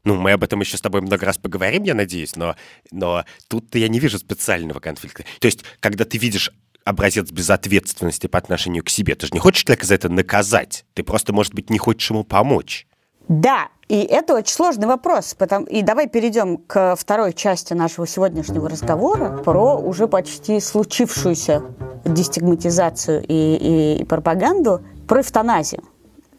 [0.04, 2.56] Ну, мы об этом еще с тобой много раз поговорим, я надеюсь, но,
[2.90, 5.24] но тут я не вижу специального конфликта.
[5.40, 6.52] То есть, когда ты видишь
[6.84, 11.02] образец безответственности по отношению к себе, ты же не хочешь человека за это наказать, ты
[11.02, 12.86] просто, может быть, не хочешь ему помочь.
[13.28, 15.34] Да, и это очень сложный вопрос.
[15.34, 15.64] Потому...
[15.66, 21.62] И давай перейдем к второй части нашего сегодняшнего разговора про уже почти случившуюся
[22.04, 25.82] дестигматизацию и, и, и пропаганду, про эвтаназию.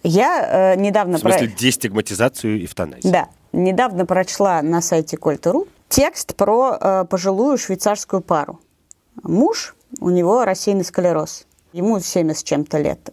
[0.03, 1.17] Я э, недавно...
[1.17, 1.57] В смысле, про...
[1.57, 3.11] дестигматизацию и эвтаназию?
[3.11, 8.59] Да недавно прочла на сайте Кольтеру текст про э, пожилую швейцарскую пару.
[9.23, 13.09] Муж, у него рассеянный склероз, ему 70 с чем-то лет.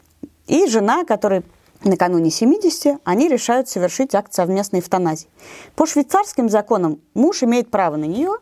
[0.49, 1.45] И жена, которой
[1.85, 5.29] накануне 70, они решают совершить акт совместной эвтаназии.
[5.77, 8.33] По швейцарским законам муж имеет право на нее,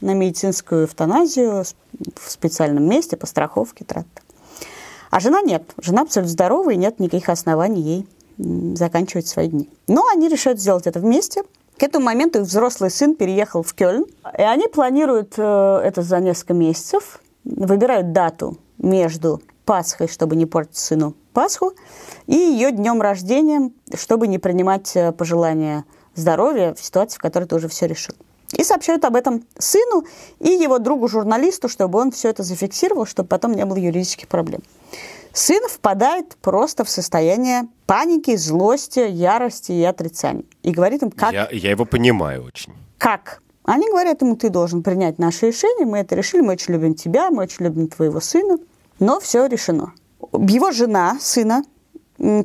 [0.00, 1.64] на медицинскую эвтаназию
[2.16, 4.06] в специальном месте, по страховке, трат.
[5.10, 5.62] А жена нет.
[5.82, 8.06] Жена абсолютно здоровая, и нет никаких оснований ей
[8.74, 9.70] заканчивать свои дни.
[9.86, 11.42] Но они решают сделать это вместе.
[11.78, 14.04] К этому моменту их взрослый сын переехал в Кёльн,
[14.36, 20.76] и они планируют э, это за несколько месяцев, выбирают дату между Пасхой, чтобы не портить
[20.76, 21.72] сыну Пасху,
[22.26, 27.56] и ее днем рождения, чтобы не принимать э, пожелания здоровья в ситуации, в которой ты
[27.56, 28.14] уже все решил.
[28.56, 30.04] И сообщают об этом сыну
[30.40, 34.60] и его другу-журналисту, чтобы он все это зафиксировал, чтобы потом не было юридических проблем.
[35.32, 40.44] Сын впадает просто в состояние паники, злости, ярости и отрицания.
[40.62, 41.32] И говорит им, как...
[41.32, 42.72] Я, я его понимаю очень.
[42.98, 43.42] Как?
[43.64, 47.30] Они говорят ему, ты должен принять наше решение, мы это решили, мы очень любим тебя,
[47.30, 48.58] мы очень любим твоего сына.
[48.98, 49.92] Но все решено.
[50.32, 51.62] Его жена, сына,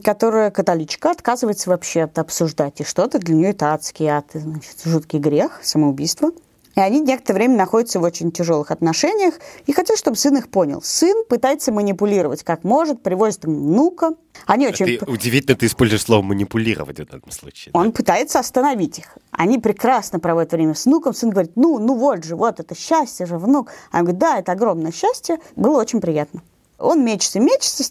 [0.04, 2.80] которая католичка, отказывается вообще это обсуждать.
[2.82, 6.32] И что-то для нее это адский ад, значит, жуткий грех, самоубийство–
[6.76, 9.36] и они некоторое время находятся в очень тяжелых отношениях
[9.66, 10.82] и хотят, чтобы сын их понял.
[10.82, 14.12] Сын пытается манипулировать как может, привозит им внука.
[14.46, 15.00] Они очень...
[15.00, 17.72] Ты, удивительно, ты используешь слово «манипулировать» в этом случае.
[17.74, 17.92] Он да?
[17.94, 19.18] пытается остановить их.
[19.32, 21.14] Они прекрасно проводят время с внуком.
[21.14, 23.72] Сын говорит, ну, ну вот же, вот это счастье же, внук.
[23.92, 25.40] А он говорит, да, это огромное счастье.
[25.56, 26.42] Было очень приятно.
[26.78, 27.86] Он мечется, мечется,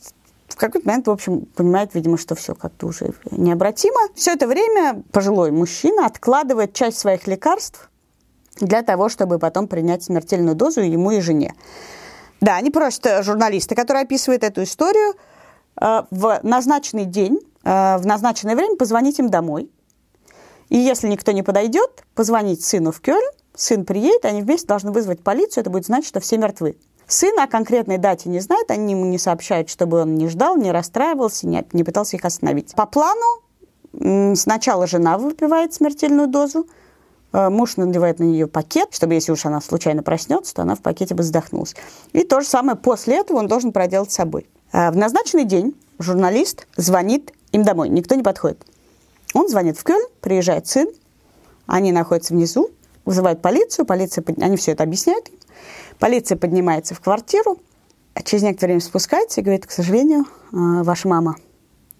[0.49, 4.09] в какой-то момент, в общем, понимает, видимо, что все как-то уже необратимо.
[4.15, 7.91] Все это время пожилой мужчина откладывает часть своих лекарств
[8.57, 11.55] для того, чтобы потом принять смертельную дозу ему и жене.
[12.41, 15.15] Да, они просят журналиста, который описывает эту историю,
[15.81, 19.71] э, в назначенный день э, в назначенное время позвонить им домой.
[20.69, 25.23] И если никто не подойдет, позвонить сыну в Кёльн, сын приедет, они вместе должны вызвать
[25.23, 26.77] полицию, это будет значить, что все мертвы.
[27.07, 30.73] Сын о конкретной дате не знает, они ему не сообщают, чтобы он не ждал, не
[30.73, 32.75] расстраивался, не, не пытался их остановить.
[32.75, 36.84] По плану сначала жена выпивает смертельную дозу, э,
[37.35, 41.15] муж надевает на нее пакет, чтобы если уж она случайно проснется, то она в пакете
[41.15, 41.75] бы задохнулась.
[42.13, 44.47] И то же самое после этого он должен проделать с собой.
[44.73, 48.65] Э, в назначенный день журналист звонит им домой, никто не подходит.
[49.35, 50.89] Он звонит в Кёльн, приезжает сын,
[51.67, 52.71] они находятся внизу,
[53.05, 55.31] вызывают полицию, полиция, они все это объясняют.
[55.99, 57.59] Полиция поднимается в квартиру,
[58.15, 61.37] а через некоторое время спускается и говорит, к сожалению, э, ваша мама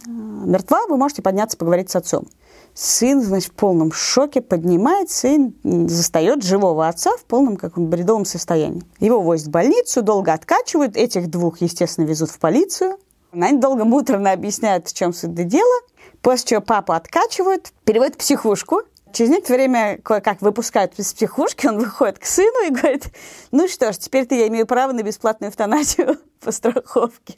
[0.07, 2.27] мертва, вы можете подняться поговорить с отцом.
[2.75, 8.25] Сын, значит, в полном шоке поднимается и застает живого отца в полном как он, бредовом
[8.25, 8.83] состоянии.
[8.99, 12.99] Его возят в больницу, долго откачивают, этих двух, естественно, везут в полицию.
[13.33, 15.81] Они долго муторно объясняют, в чем суть дела,
[16.21, 18.83] после чего папу откачивают, переводят в психушку,
[19.15, 23.05] Через некоторое время кое-как выпускают из психушки, он выходит к сыну и говорит,
[23.53, 27.37] ну что ж, теперь-то я имею право на бесплатную эвтаназию по страховке.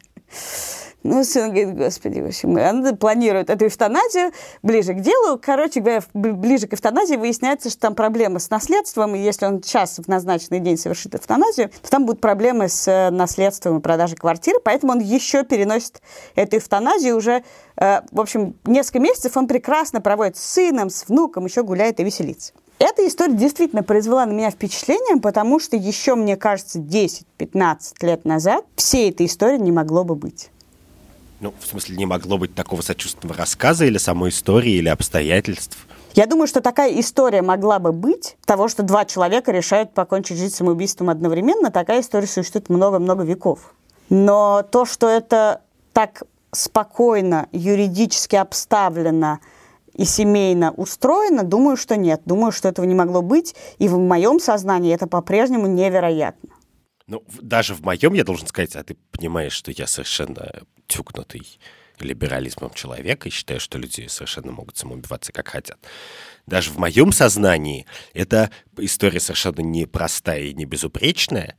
[1.08, 4.32] Ну, сын говорит, господи, в общем, она планирует эту эвтаназию
[4.64, 5.38] ближе к делу.
[5.40, 9.98] Короче говоря, ближе к эвтаназии выясняется, что там проблемы с наследством, и если он сейчас
[9.98, 14.58] в назначенный день совершит эвтаназию, то там будут проблемы с э, наследством и продажей квартиры,
[14.58, 16.02] поэтому он еще переносит
[16.34, 17.44] эту эвтаназию уже,
[17.76, 22.04] э, в общем, несколько месяцев он прекрасно проводит с сыном, с внуком, еще гуляет и
[22.04, 22.52] веселится.
[22.78, 28.64] Эта история действительно произвела на меня впечатление, потому что еще, мне кажется, 10-15 лет назад
[28.76, 30.50] всей этой истории не могло бы быть.
[31.40, 35.86] Ну, в смысле, не могло быть такого сочувственного рассказа или самой истории, или обстоятельств?
[36.14, 40.54] Я думаю, что такая история могла бы быть, того, что два человека решают покончить жизнь
[40.54, 43.74] самоубийством одновременно, такая история существует много-много веков.
[44.08, 45.62] Но то, что это
[45.92, 49.40] так спокойно, юридически обставлено
[49.96, 52.22] и семейно устроено, думаю, что нет.
[52.26, 56.50] Думаю, что этого не могло быть, и в моем сознании это по-прежнему невероятно.
[57.06, 60.52] Ну, даже в моем, я должен сказать, а ты понимаешь, что я совершенно
[60.86, 61.58] тюкнутый
[61.98, 65.78] либерализмом человека и считаю, что люди совершенно могут самоубиваться как хотят.
[66.46, 71.56] Даже в моем сознании эта история совершенно непростая и не безупречная,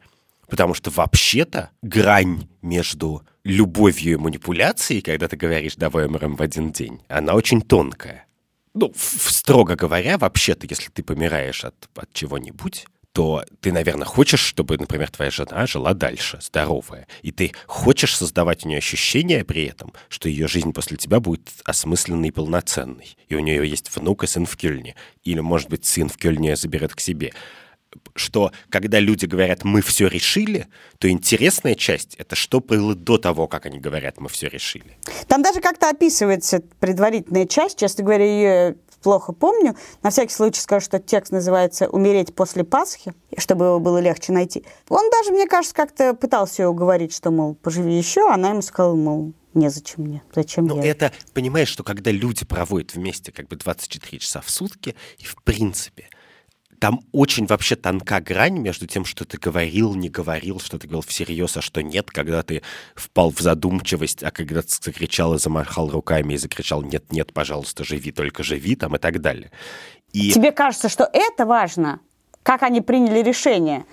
[0.47, 6.71] потому что вообще-то грань между любовью и манипуляцией, когда ты говоришь «давай умрем в один
[6.71, 8.26] день», она очень тонкая.
[8.73, 12.85] Ну, строго говоря, вообще-то, если ты помираешь от, от чего-нибудь,
[13.17, 17.07] то ты, наверное, хочешь, чтобы, например, твоя жена жила дальше, здоровая.
[17.23, 21.49] И ты хочешь создавать у нее ощущение при этом, что ее жизнь после тебя будет
[21.65, 23.17] осмысленной и полноценной.
[23.27, 24.95] И у нее есть внук и сын в Кёльне.
[25.23, 27.33] Или, может быть, сын в Кёльне заберет к себе
[28.15, 30.67] что когда люди говорят «мы все решили»,
[30.99, 34.97] то интересная часть— это что было до того, как они говорят «мы все решили».
[35.27, 39.75] Там даже как-то описывается предварительная часть, честно говоря, ее плохо помню.
[40.03, 44.65] На всякий случай скажу, что текст называется «Умереть после Пасхи», чтобы его было легче найти.
[44.89, 48.61] Он даже, мне кажется, как-то пытался ее уговорить, что, мол, поживи еще, а она ему
[48.61, 50.91] сказала, мол, незачем мне, зачем Но я?
[50.91, 55.35] это, понимаешь, что когда люди проводят вместе как бы 24 часа в сутки, и в
[55.43, 56.09] принципе
[56.79, 61.01] там очень вообще тонка грань между тем, что ты говорил, не говорил, что ты говорил
[61.01, 62.61] всерьез, а что нет, когда ты
[62.95, 67.83] впал в задумчивость, а когда ты закричал и замахал руками и закричал «нет, нет, пожалуйста,
[67.83, 69.51] живи, только живи» там и так далее.
[70.13, 70.31] И...
[70.31, 71.99] Тебе кажется, что это важно,
[72.43, 73.85] как они приняли решение.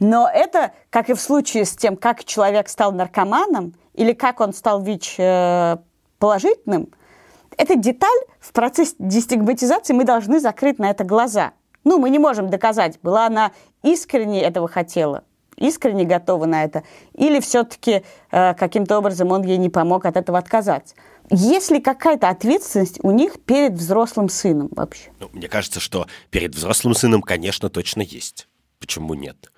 [0.00, 4.52] Но это, как и в случае с тем, как человек стал наркоманом или как он
[4.52, 5.76] стал ВИЧ э,
[7.56, 11.52] эта деталь в процессе дестигматизации мы должны закрыть на это глаза–
[11.84, 15.24] ну, мы не можем доказать, была она искренне этого хотела,
[15.56, 16.82] искренне готова на это,
[17.14, 20.94] или все-таки э, каким-то образом он ей не помог от этого отказаться.
[21.30, 25.10] Есть ли какая-то ответственность у них перед взрослым сыном вообще?
[25.20, 28.46] Ну, мне кажется, что перед взрослым сыном, конечно, точно есть.
[28.78, 29.50] Почему нет?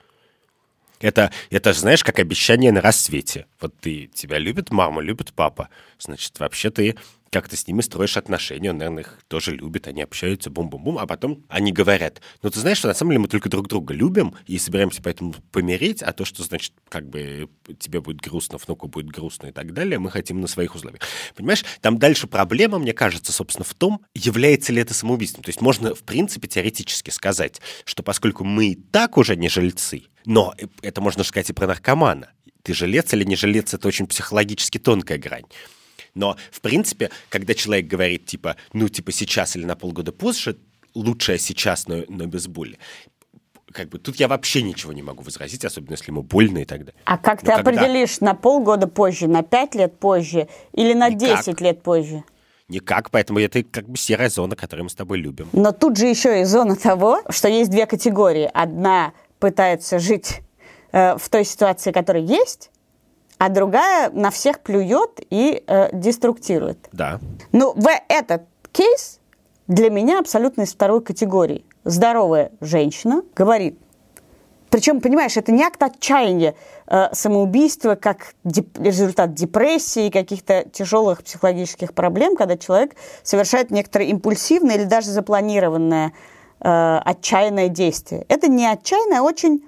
[1.00, 3.46] Это, это же, знаешь, как обещание на рассвете.
[3.60, 5.68] Вот ты, тебя любит мама, любит папа.
[5.98, 6.96] Значит, вообще ты
[7.30, 11.06] как ты с ними строишь отношения, он, наверное, их тоже любит, они общаются, бум-бум-бум, а
[11.06, 14.34] потом они говорят, ну, ты знаешь, что на самом деле мы только друг друга любим
[14.46, 19.08] и собираемся поэтому помереть, а то, что, значит, как бы тебе будет грустно, внуку будет
[19.08, 21.02] грустно и так далее, мы хотим на своих условиях.
[21.34, 25.42] Понимаешь, там дальше проблема, мне кажется, собственно, в том, является ли это самоубийством.
[25.42, 30.04] То есть можно, в принципе, теоретически сказать, что поскольку мы и так уже не жильцы,
[30.24, 32.30] но это можно сказать и про наркомана,
[32.62, 35.44] ты жилец или не жилец, это очень психологически тонкая грань.
[36.16, 40.56] Но, в принципе, когда человек говорит, типа, ну, типа, сейчас или на полгода позже,
[40.94, 42.78] лучшее сейчас, но, но без боли,
[43.72, 46.80] как бы тут я вообще ничего не могу возразить, особенно если ему больно и так
[46.80, 47.00] далее.
[47.04, 47.70] А как Но ты когда...
[47.70, 51.10] определишь, на полгода позже, на пять лет позже или на.
[51.10, 52.24] 10 лет позже?
[52.68, 55.48] Никак, поэтому это как бы серая зона, которую мы с тобой любим.
[55.52, 58.50] Но тут же еще и зона того, что есть две категории.
[58.52, 60.40] Одна пытается жить
[60.90, 62.70] э, в той ситуации, которая есть,
[63.38, 66.88] а другая на всех плюет и э, деструктирует.
[66.92, 67.20] Да.
[67.52, 69.20] Ну, в этот кейс
[69.66, 71.64] для меня абсолютно из второй категории.
[71.84, 73.78] Здоровая женщина говорит,
[74.70, 76.54] причем, понимаешь, это не акт отчаяния,
[76.86, 84.76] э, самоубийства как деп- результат депрессии, каких-то тяжелых психологических проблем, когда человек совершает некоторое импульсивное
[84.76, 86.12] или даже запланированное
[86.60, 88.24] э, отчаянное действие.
[88.28, 89.64] Это не отчаянное, а очень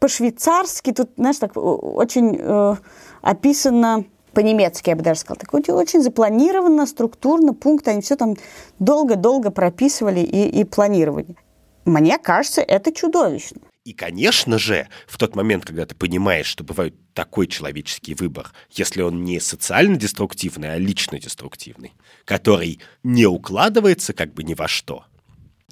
[0.00, 2.76] по-швейцарски, тут, знаешь, так очень э,
[3.22, 5.40] описано по-немецки, я бы даже сказала.
[5.40, 8.36] Так очень запланировано, структурно, пункты, они все там
[8.78, 11.36] долго-долго прописывали и, и планировали.
[11.84, 13.60] Мне кажется, это чудовищно.
[13.84, 19.02] И, конечно же, в тот момент, когда ты понимаешь, что бывает такой человеческий выбор, если
[19.02, 21.94] он не социально деструктивный, а лично деструктивный,
[22.24, 25.04] который не укладывается как бы ни во что,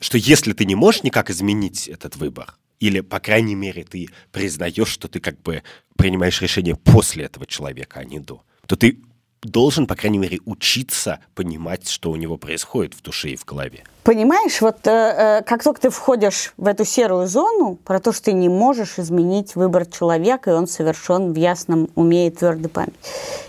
[0.00, 4.88] что если ты не можешь никак изменить этот выбор, или, по крайней мере, ты признаешь,
[4.88, 5.62] что ты как бы
[5.96, 8.98] принимаешь решение после этого человека, а не до, то ты
[9.42, 13.84] должен, по крайней мере, учиться понимать, что у него происходит в душе и в голове.
[14.02, 18.26] Понимаешь, вот э, э, как только ты входишь в эту серую зону, про то, что
[18.26, 22.94] ты не можешь изменить выбор человека, и он совершен в ясном уме и твердой памяти,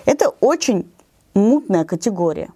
[0.05, 0.85] это очень
[1.33, 2.49] мутная категория.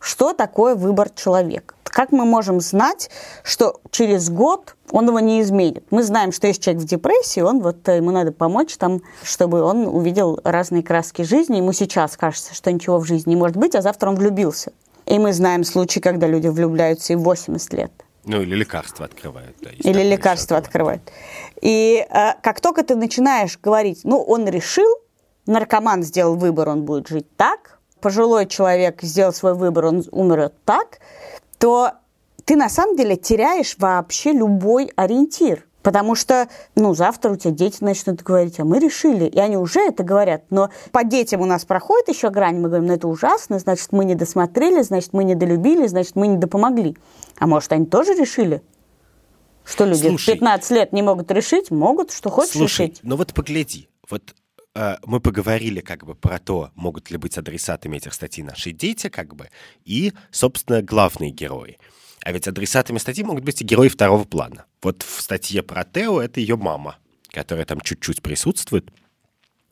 [0.00, 1.74] Что такое выбор человека?
[1.84, 3.10] Как мы можем знать,
[3.42, 5.84] что через год он его не изменит?
[5.90, 9.60] Мы знаем, что есть человек в депрессии, он вот э, ему надо помочь там, чтобы
[9.60, 11.56] он увидел разные краски жизни.
[11.56, 14.72] Ему сейчас кажется, что ничего в жизни не может быть, а завтра он влюбился.
[15.04, 17.92] И мы знаем случаи, когда люди влюбляются и в 80 лет.
[18.24, 19.56] Ну, или лекарства открывают.
[19.60, 21.02] Да, или лекарства открывают.
[21.60, 24.88] И э, как только ты начинаешь говорить, ну, он решил,
[25.46, 30.98] наркоман сделал выбор, он будет жить так, пожилой человек сделал свой выбор, он умрет так,
[31.58, 31.92] то
[32.44, 35.66] ты на самом деле теряешь вообще любой ориентир.
[35.82, 39.24] Потому что, ну, завтра у тебя дети начнут говорить, а мы решили.
[39.24, 40.42] И они уже это говорят.
[40.50, 42.58] Но по детям у нас проходит еще грань.
[42.58, 46.26] Мы говорим, ну, это ужасно, значит, мы не досмотрели, значит, мы не долюбили, значит, мы
[46.26, 46.98] не допомогли.
[47.38, 48.62] А может, они тоже решили?
[49.64, 51.70] Что люди Слушай, в 15 лет не могут решить?
[51.70, 53.00] Могут, что хочешь Слушай, решить.
[53.02, 53.88] ну вот погляди.
[54.10, 54.34] Вот
[54.74, 59.08] э, мы поговорили как бы про то, могут ли быть адресатами этих статей наши дети,
[59.08, 59.48] как бы,
[59.84, 61.78] и, собственно, главные герои.
[62.22, 64.66] А ведь адресатами статьи могут быть и герои второго плана.
[64.82, 66.98] Вот в статье про Тео это ее мама,
[67.30, 68.90] которая там чуть-чуть присутствует,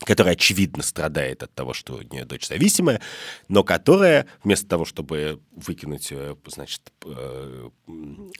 [0.05, 3.01] которая очевидно страдает от того, что у нее дочь зависимая,
[3.49, 7.71] но которая вместо того, чтобы выкинуть, э, значит, э,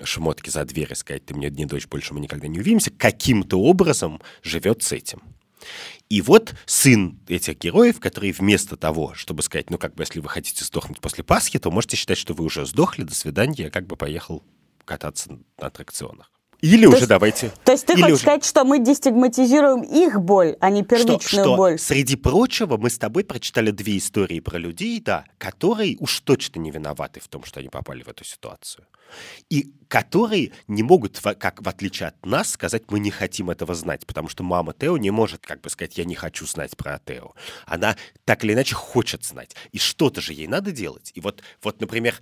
[0.03, 3.61] шмотки за дверь и сказать, ты мне не дочь, больше мы никогда не увидимся, каким-то
[3.61, 5.21] образом живет с этим.
[6.09, 10.29] И вот сын этих героев, который вместо того, чтобы сказать, ну, как бы, если вы
[10.29, 13.87] хотите сдохнуть после Пасхи, то можете считать, что вы уже сдохли, до свидания, я как
[13.87, 14.43] бы поехал
[14.85, 16.31] кататься на аттракционах.
[16.61, 17.53] Или то уже есть, давайте.
[17.65, 18.23] То есть ты Или хочешь уже...
[18.23, 21.79] сказать, что мы дестигматизируем их боль, а не первичную что, что, боль?
[21.79, 26.73] Среди прочего, мы с тобой прочитали две истории про людей, да, которые уж точно не
[26.73, 28.85] виноваты в том, что они попали в эту ситуацию.
[29.49, 34.05] И которые не могут, как в отличие от нас, сказать, мы не хотим этого знать,
[34.07, 37.35] потому что мама Тео не может, как бы сказать, я не хочу знать про Тео.
[37.67, 39.55] Она так или иначе хочет знать.
[39.73, 41.13] И что-то же ей надо делать.
[41.15, 42.17] И вот, вот например,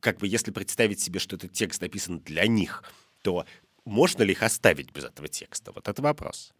[0.00, 2.82] как бы если представить себе, что этот текст написан для них,
[3.22, 3.44] то
[3.86, 5.72] можно ли их оставить без этого текста?
[5.74, 6.52] Вот это вопрос.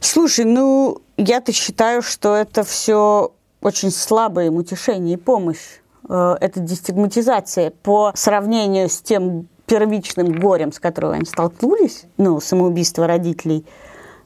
[0.00, 5.80] Слушай, ну, я-то считаю, что это все очень слабое им утешение и помощь.
[6.08, 13.06] Э, это дестигматизация по сравнению с тем первичным горем, с которым они столкнулись, ну, самоубийство
[13.06, 13.66] родителей,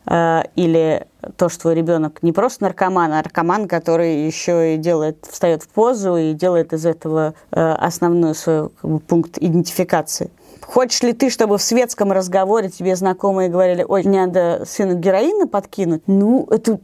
[0.06, 1.06] э, или
[1.36, 5.68] то, что твой ребенок не просто наркоман, а наркоман, который еще и делает, встает в
[5.68, 10.30] позу и делает из этого э, основной свой как бы, пункт идентификации.
[10.66, 15.46] Хочешь ли ты, чтобы в светском разговоре тебе знакомые говорили, ой, мне надо сыну героина
[15.46, 16.02] подкинуть?
[16.06, 16.78] Ну, это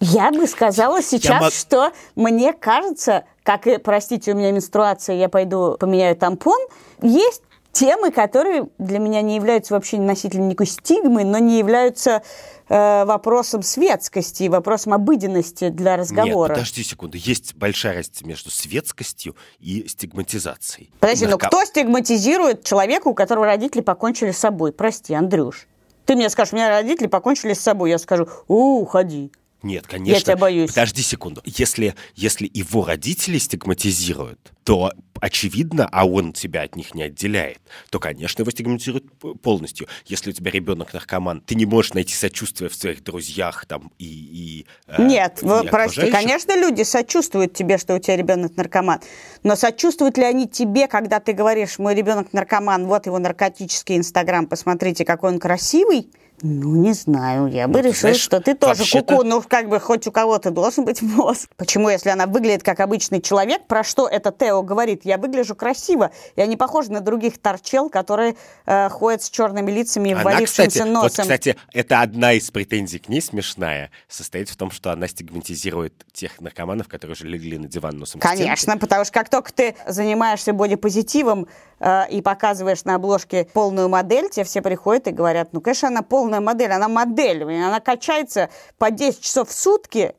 [0.00, 1.52] я бы сказала сейчас, мог...
[1.52, 6.58] что мне кажется, как и, простите, у меня менструация, я пойду поменяю тампон,
[7.00, 7.42] есть
[7.72, 12.22] темы, которые для меня не являются вообще носителем никакой стигмы, но не являются
[12.68, 16.50] э, вопросом светскости, вопросом обыденности для разговора.
[16.50, 17.16] Нет, подожди секунду.
[17.16, 20.90] Есть большая разница между светскостью и стигматизацией.
[21.00, 21.46] Подожди, Нарко...
[21.46, 24.72] ну кто стигматизирует человека, у которого родители покончили с собой?
[24.72, 25.66] Прости, Андрюш.
[26.04, 27.90] Ты мне скажешь, у меня родители покончили с собой.
[27.90, 29.32] Я скажу, уходи.
[29.62, 30.12] Нет, конечно.
[30.12, 30.70] Я тебя боюсь.
[30.70, 31.40] Подожди секунду.
[31.44, 34.92] Если, если его родители стигматизируют, то
[35.22, 37.60] очевидно, а он тебя от них не отделяет,
[37.90, 39.04] то, конечно, его стигматизируют
[39.40, 39.86] полностью.
[40.04, 44.04] Если у тебя ребенок наркоман, ты не можешь найти сочувствие в своих друзьях там и...
[44.04, 49.00] и э, Нет, и вы, прости, конечно, люди сочувствуют тебе, что у тебя ребенок наркоман,
[49.44, 54.48] но сочувствуют ли они тебе, когда ты говоришь, мой ребенок наркоман, вот его наркотический инстаграм,
[54.48, 56.10] посмотрите, какой он красивый?
[56.42, 57.46] Ну, не знаю.
[57.46, 59.22] Я бы ну, решил, знаешь, что ты тоже куку.
[59.22, 61.48] Ну, как бы хоть у кого-то должен быть мозг.
[61.56, 65.04] Почему, если она выглядит как обычный человек, про что это Тео говорит?
[65.04, 66.10] Я выгляжу красиво.
[66.34, 68.34] Я не похожа на других торчел, которые
[68.66, 71.02] э, ходят с черными лицами и ввалившимся носом.
[71.02, 75.94] Вот, кстати, это одна из претензий к ней смешная, состоит в том, что она стигматизирует
[76.12, 80.52] тех наркоманов, которые уже легли на диван носом Конечно, потому что как только ты занимаешься
[80.52, 81.46] бодипозитивом
[81.78, 86.02] э, и показываешь на обложке полную модель, тебе все приходят и говорят, ну, конечно, она
[86.02, 90.14] полная полная модель, она модель, она качается по 10 часов в сутки,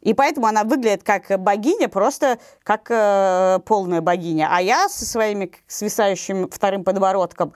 [0.00, 4.48] и поэтому она выглядит как богиня, просто как э, полная богиня.
[4.50, 7.52] А я со своими свисающим вторым подбородком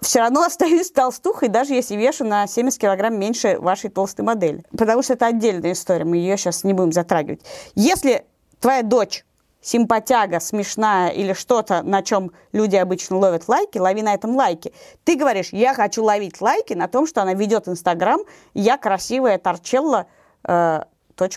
[0.00, 4.64] все равно остаюсь толстухой, даже если вешу на 70 килограмм меньше вашей толстой модели.
[4.76, 7.42] Потому что это отдельная история, мы ее сейчас не будем затрагивать.
[7.76, 8.24] Если
[8.58, 9.24] твоя дочь
[9.60, 14.72] симпатяга, смешная или что-то, на чем люди обычно ловят лайки, лови на этом лайки.
[15.04, 18.20] Ты говоришь, я хочу ловить лайки на том, что она ведет Инстаграм,
[18.54, 20.06] я красивая торчелла,
[20.44, 20.82] э,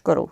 [0.05, 0.31] .ру.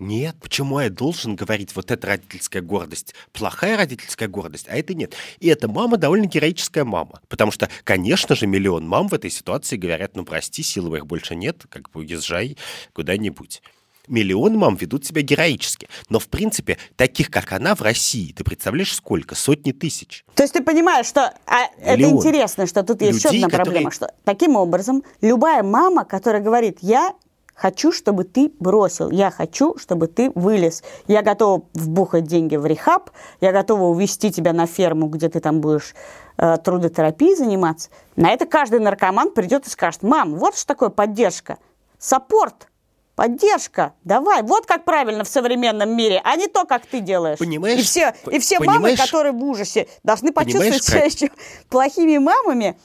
[0.00, 5.14] Нет, почему я должен говорить, вот это родительская гордость, плохая родительская гордость, а это нет.
[5.38, 9.76] И эта мама довольно героическая мама, потому что, конечно же, миллион мам в этой ситуации
[9.76, 12.56] говорят, ну прости, сил их больше нет, как бы уезжай
[12.92, 13.62] куда-нибудь.
[14.08, 15.88] Миллион мам ведут себя героически.
[16.08, 19.34] Но, в принципе, таких, как она, в России, ты представляешь, сколько?
[19.34, 20.24] Сотни тысяч.
[20.34, 21.32] То есть ты понимаешь, что...
[21.46, 24.10] А, это интересно, что тут есть Людей, еще одна проблема, которые...
[24.10, 27.14] что таким образом любая мама, которая говорит, я
[27.54, 33.10] хочу, чтобы ты бросил, я хочу, чтобы ты вылез, я готова вбухать деньги в рехаб,
[33.40, 35.94] я готова увезти тебя на ферму, где ты там будешь
[36.36, 37.90] э, трудотерапией заниматься.
[38.16, 41.58] На это каждый наркоман придет и скажет, мам, вот что такое поддержка,
[41.98, 42.68] саппорт–
[43.14, 43.94] Поддержка.
[44.02, 44.42] Давай.
[44.42, 47.38] Вот как правильно в современном мире, а не то, как ты делаешь.
[47.38, 47.80] Понимаешь?
[47.80, 51.30] И все, и все мамы, которые в ужасе, должны почувствовать себя еще
[51.68, 52.76] плохими мамами,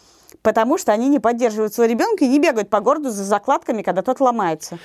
[0.42, 4.02] потому что они не поддерживают своего ребенка и не бегают по городу за закладками, когда
[4.02, 4.78] тот ломается.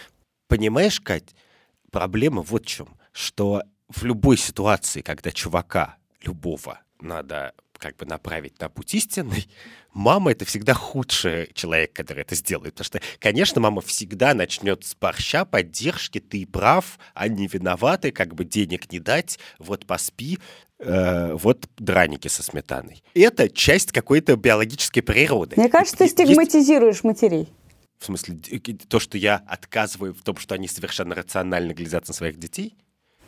[0.49, 1.34] Понимаешь, Кать,
[1.90, 7.53] проблема вот в чем, что в любой ситуации, когда чувака любого надо
[7.85, 9.47] как бы направить на путь истинный,
[9.93, 12.72] мама— это всегда худший человек, который это сделает.
[12.72, 18.47] Потому что, конечно, мама всегда начнет с борща, поддержки, ты прав, они виноваты, как бы
[18.47, 20.39] денег не дать, вот поспи,
[20.78, 23.03] э, вот драники со сметаной.
[23.12, 25.57] Это часть какой-то биологической природы.
[25.59, 27.05] Мне кажется, ты стигматизируешь Есть...
[27.05, 27.53] матерей.
[27.99, 28.39] В смысле,
[28.89, 32.78] то, что я отказываю в том, что они совершенно рационально глядят на своих детей?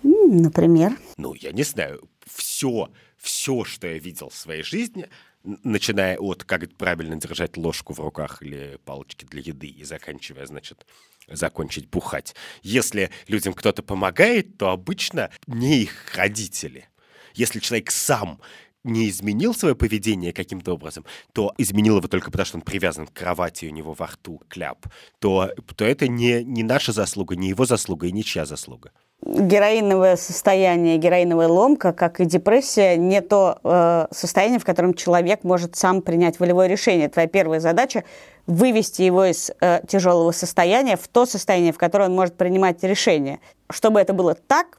[0.03, 0.97] Например?
[1.19, 2.09] Ну, я не знаю.
[2.25, 5.09] Все, все, что я видел в своей жизни,
[5.43, 10.87] начиная от как правильно держать ложку в руках или палочки для еды и заканчивая, значит,
[11.29, 12.35] закончить бухать.
[12.63, 16.89] Если людям кто-то помогает, то обычно не их родители.
[17.35, 18.41] Если человек сам
[18.85, 23.13] не изменил свое поведение каким-то образом, то изменил его только потому, что он привязан к
[23.13, 24.87] кровати, у него во рту кляп,
[25.19, 28.93] то, то это не, не наша заслуга, не его заслуга и ничья заслуга
[29.25, 35.77] героиновое состояние, героиновая ломка, как и депрессия, не то э, состояние, в котором человек может
[35.77, 37.09] сам принять волевое решение.
[37.09, 38.05] Твоя первая задача–
[38.47, 43.41] вывести его из э, тяжелого состояния в то состояние, в которое он может принимать решения.
[43.71, 44.79] Чтобы это было так,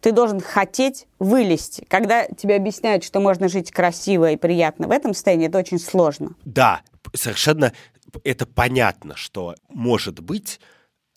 [0.00, 1.84] ты должен хотеть вылезти.
[1.88, 6.34] Когда тебе объясняют, что можно жить красиво и приятно в этом состоянии, это очень сложно.
[6.44, 6.82] Да,
[7.14, 7.72] совершенно
[8.24, 10.60] это понятно, что может быть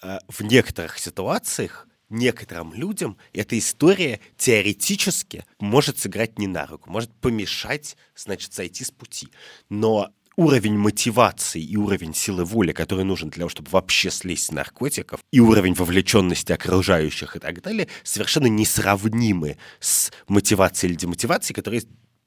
[0.01, 7.11] э, в некоторых ситуациях некоторым людям эта история теоретически может сыграть не на руку, может
[7.15, 9.27] помешать, значит, сойти с пути.
[9.69, 14.51] Но уровень мотивации и уровень силы воли, который нужен для того, чтобы вообще слезть с
[14.51, 21.83] наркотиков, и уровень вовлеченности окружающих и так далее, совершенно несравнимы с мотивацией или демотивацией, которая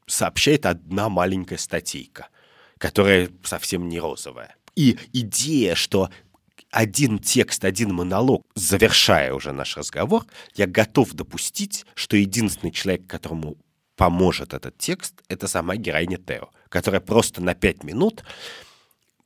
[0.07, 2.29] сообщает одна маленькая статейка,
[2.79, 4.57] которая совсем не розовая.
[4.77, 6.11] И идея, что
[6.77, 13.57] один текст, один монолог, завершая уже наш разговор, я готов допустить, что единственный человек, которому
[13.97, 18.25] поможет этот текст, это сама героиня Тео, которая просто на пять минут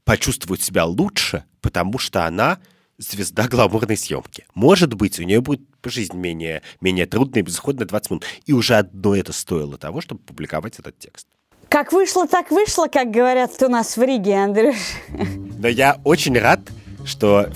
[0.05, 2.61] почувствует себя лучше, потому что она
[2.99, 4.47] звезда гламурной съемки.
[4.55, 8.25] Может быть, у нее будет жизнь менее, менее трудная и безысходная 20 минут.
[8.47, 11.27] И уже одно это стоило того, чтобы публиковать этот текст.
[11.69, 14.77] Как вышло, так вышло, как говорят у нас в Риге, Андрюш.
[15.59, 16.61] Но я очень рад,
[17.05, 17.49] что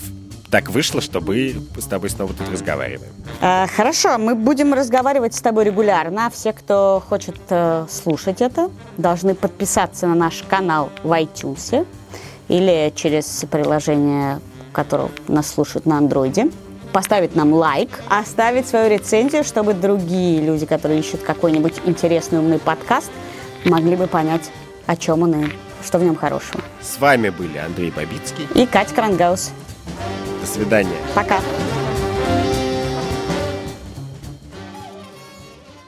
[0.51, 3.11] так вышло, что мы с тобой снова тут разговариваем.
[3.40, 6.30] Э, хорошо, мы будем разговаривать с тобой регулярно.
[6.32, 11.86] Все, кто хочет э, слушать это, должны подписаться на наш канал в iTunes
[12.49, 14.40] или через приложение,
[14.72, 16.51] которое нас слушают на андроиде
[16.95, 23.11] поставить нам лайк, оставить свою рецензию, чтобы другие люди, которые ищут какой-нибудь интересный умный подкаст,
[23.64, 24.49] могли бы понять,
[24.86, 25.47] о чем он и
[25.85, 26.62] что в нем хорошего.
[26.80, 29.53] С вами были Андрей Бабицкий и Катя Крангаус.
[30.41, 30.97] До свидания.
[31.14, 31.41] Пока.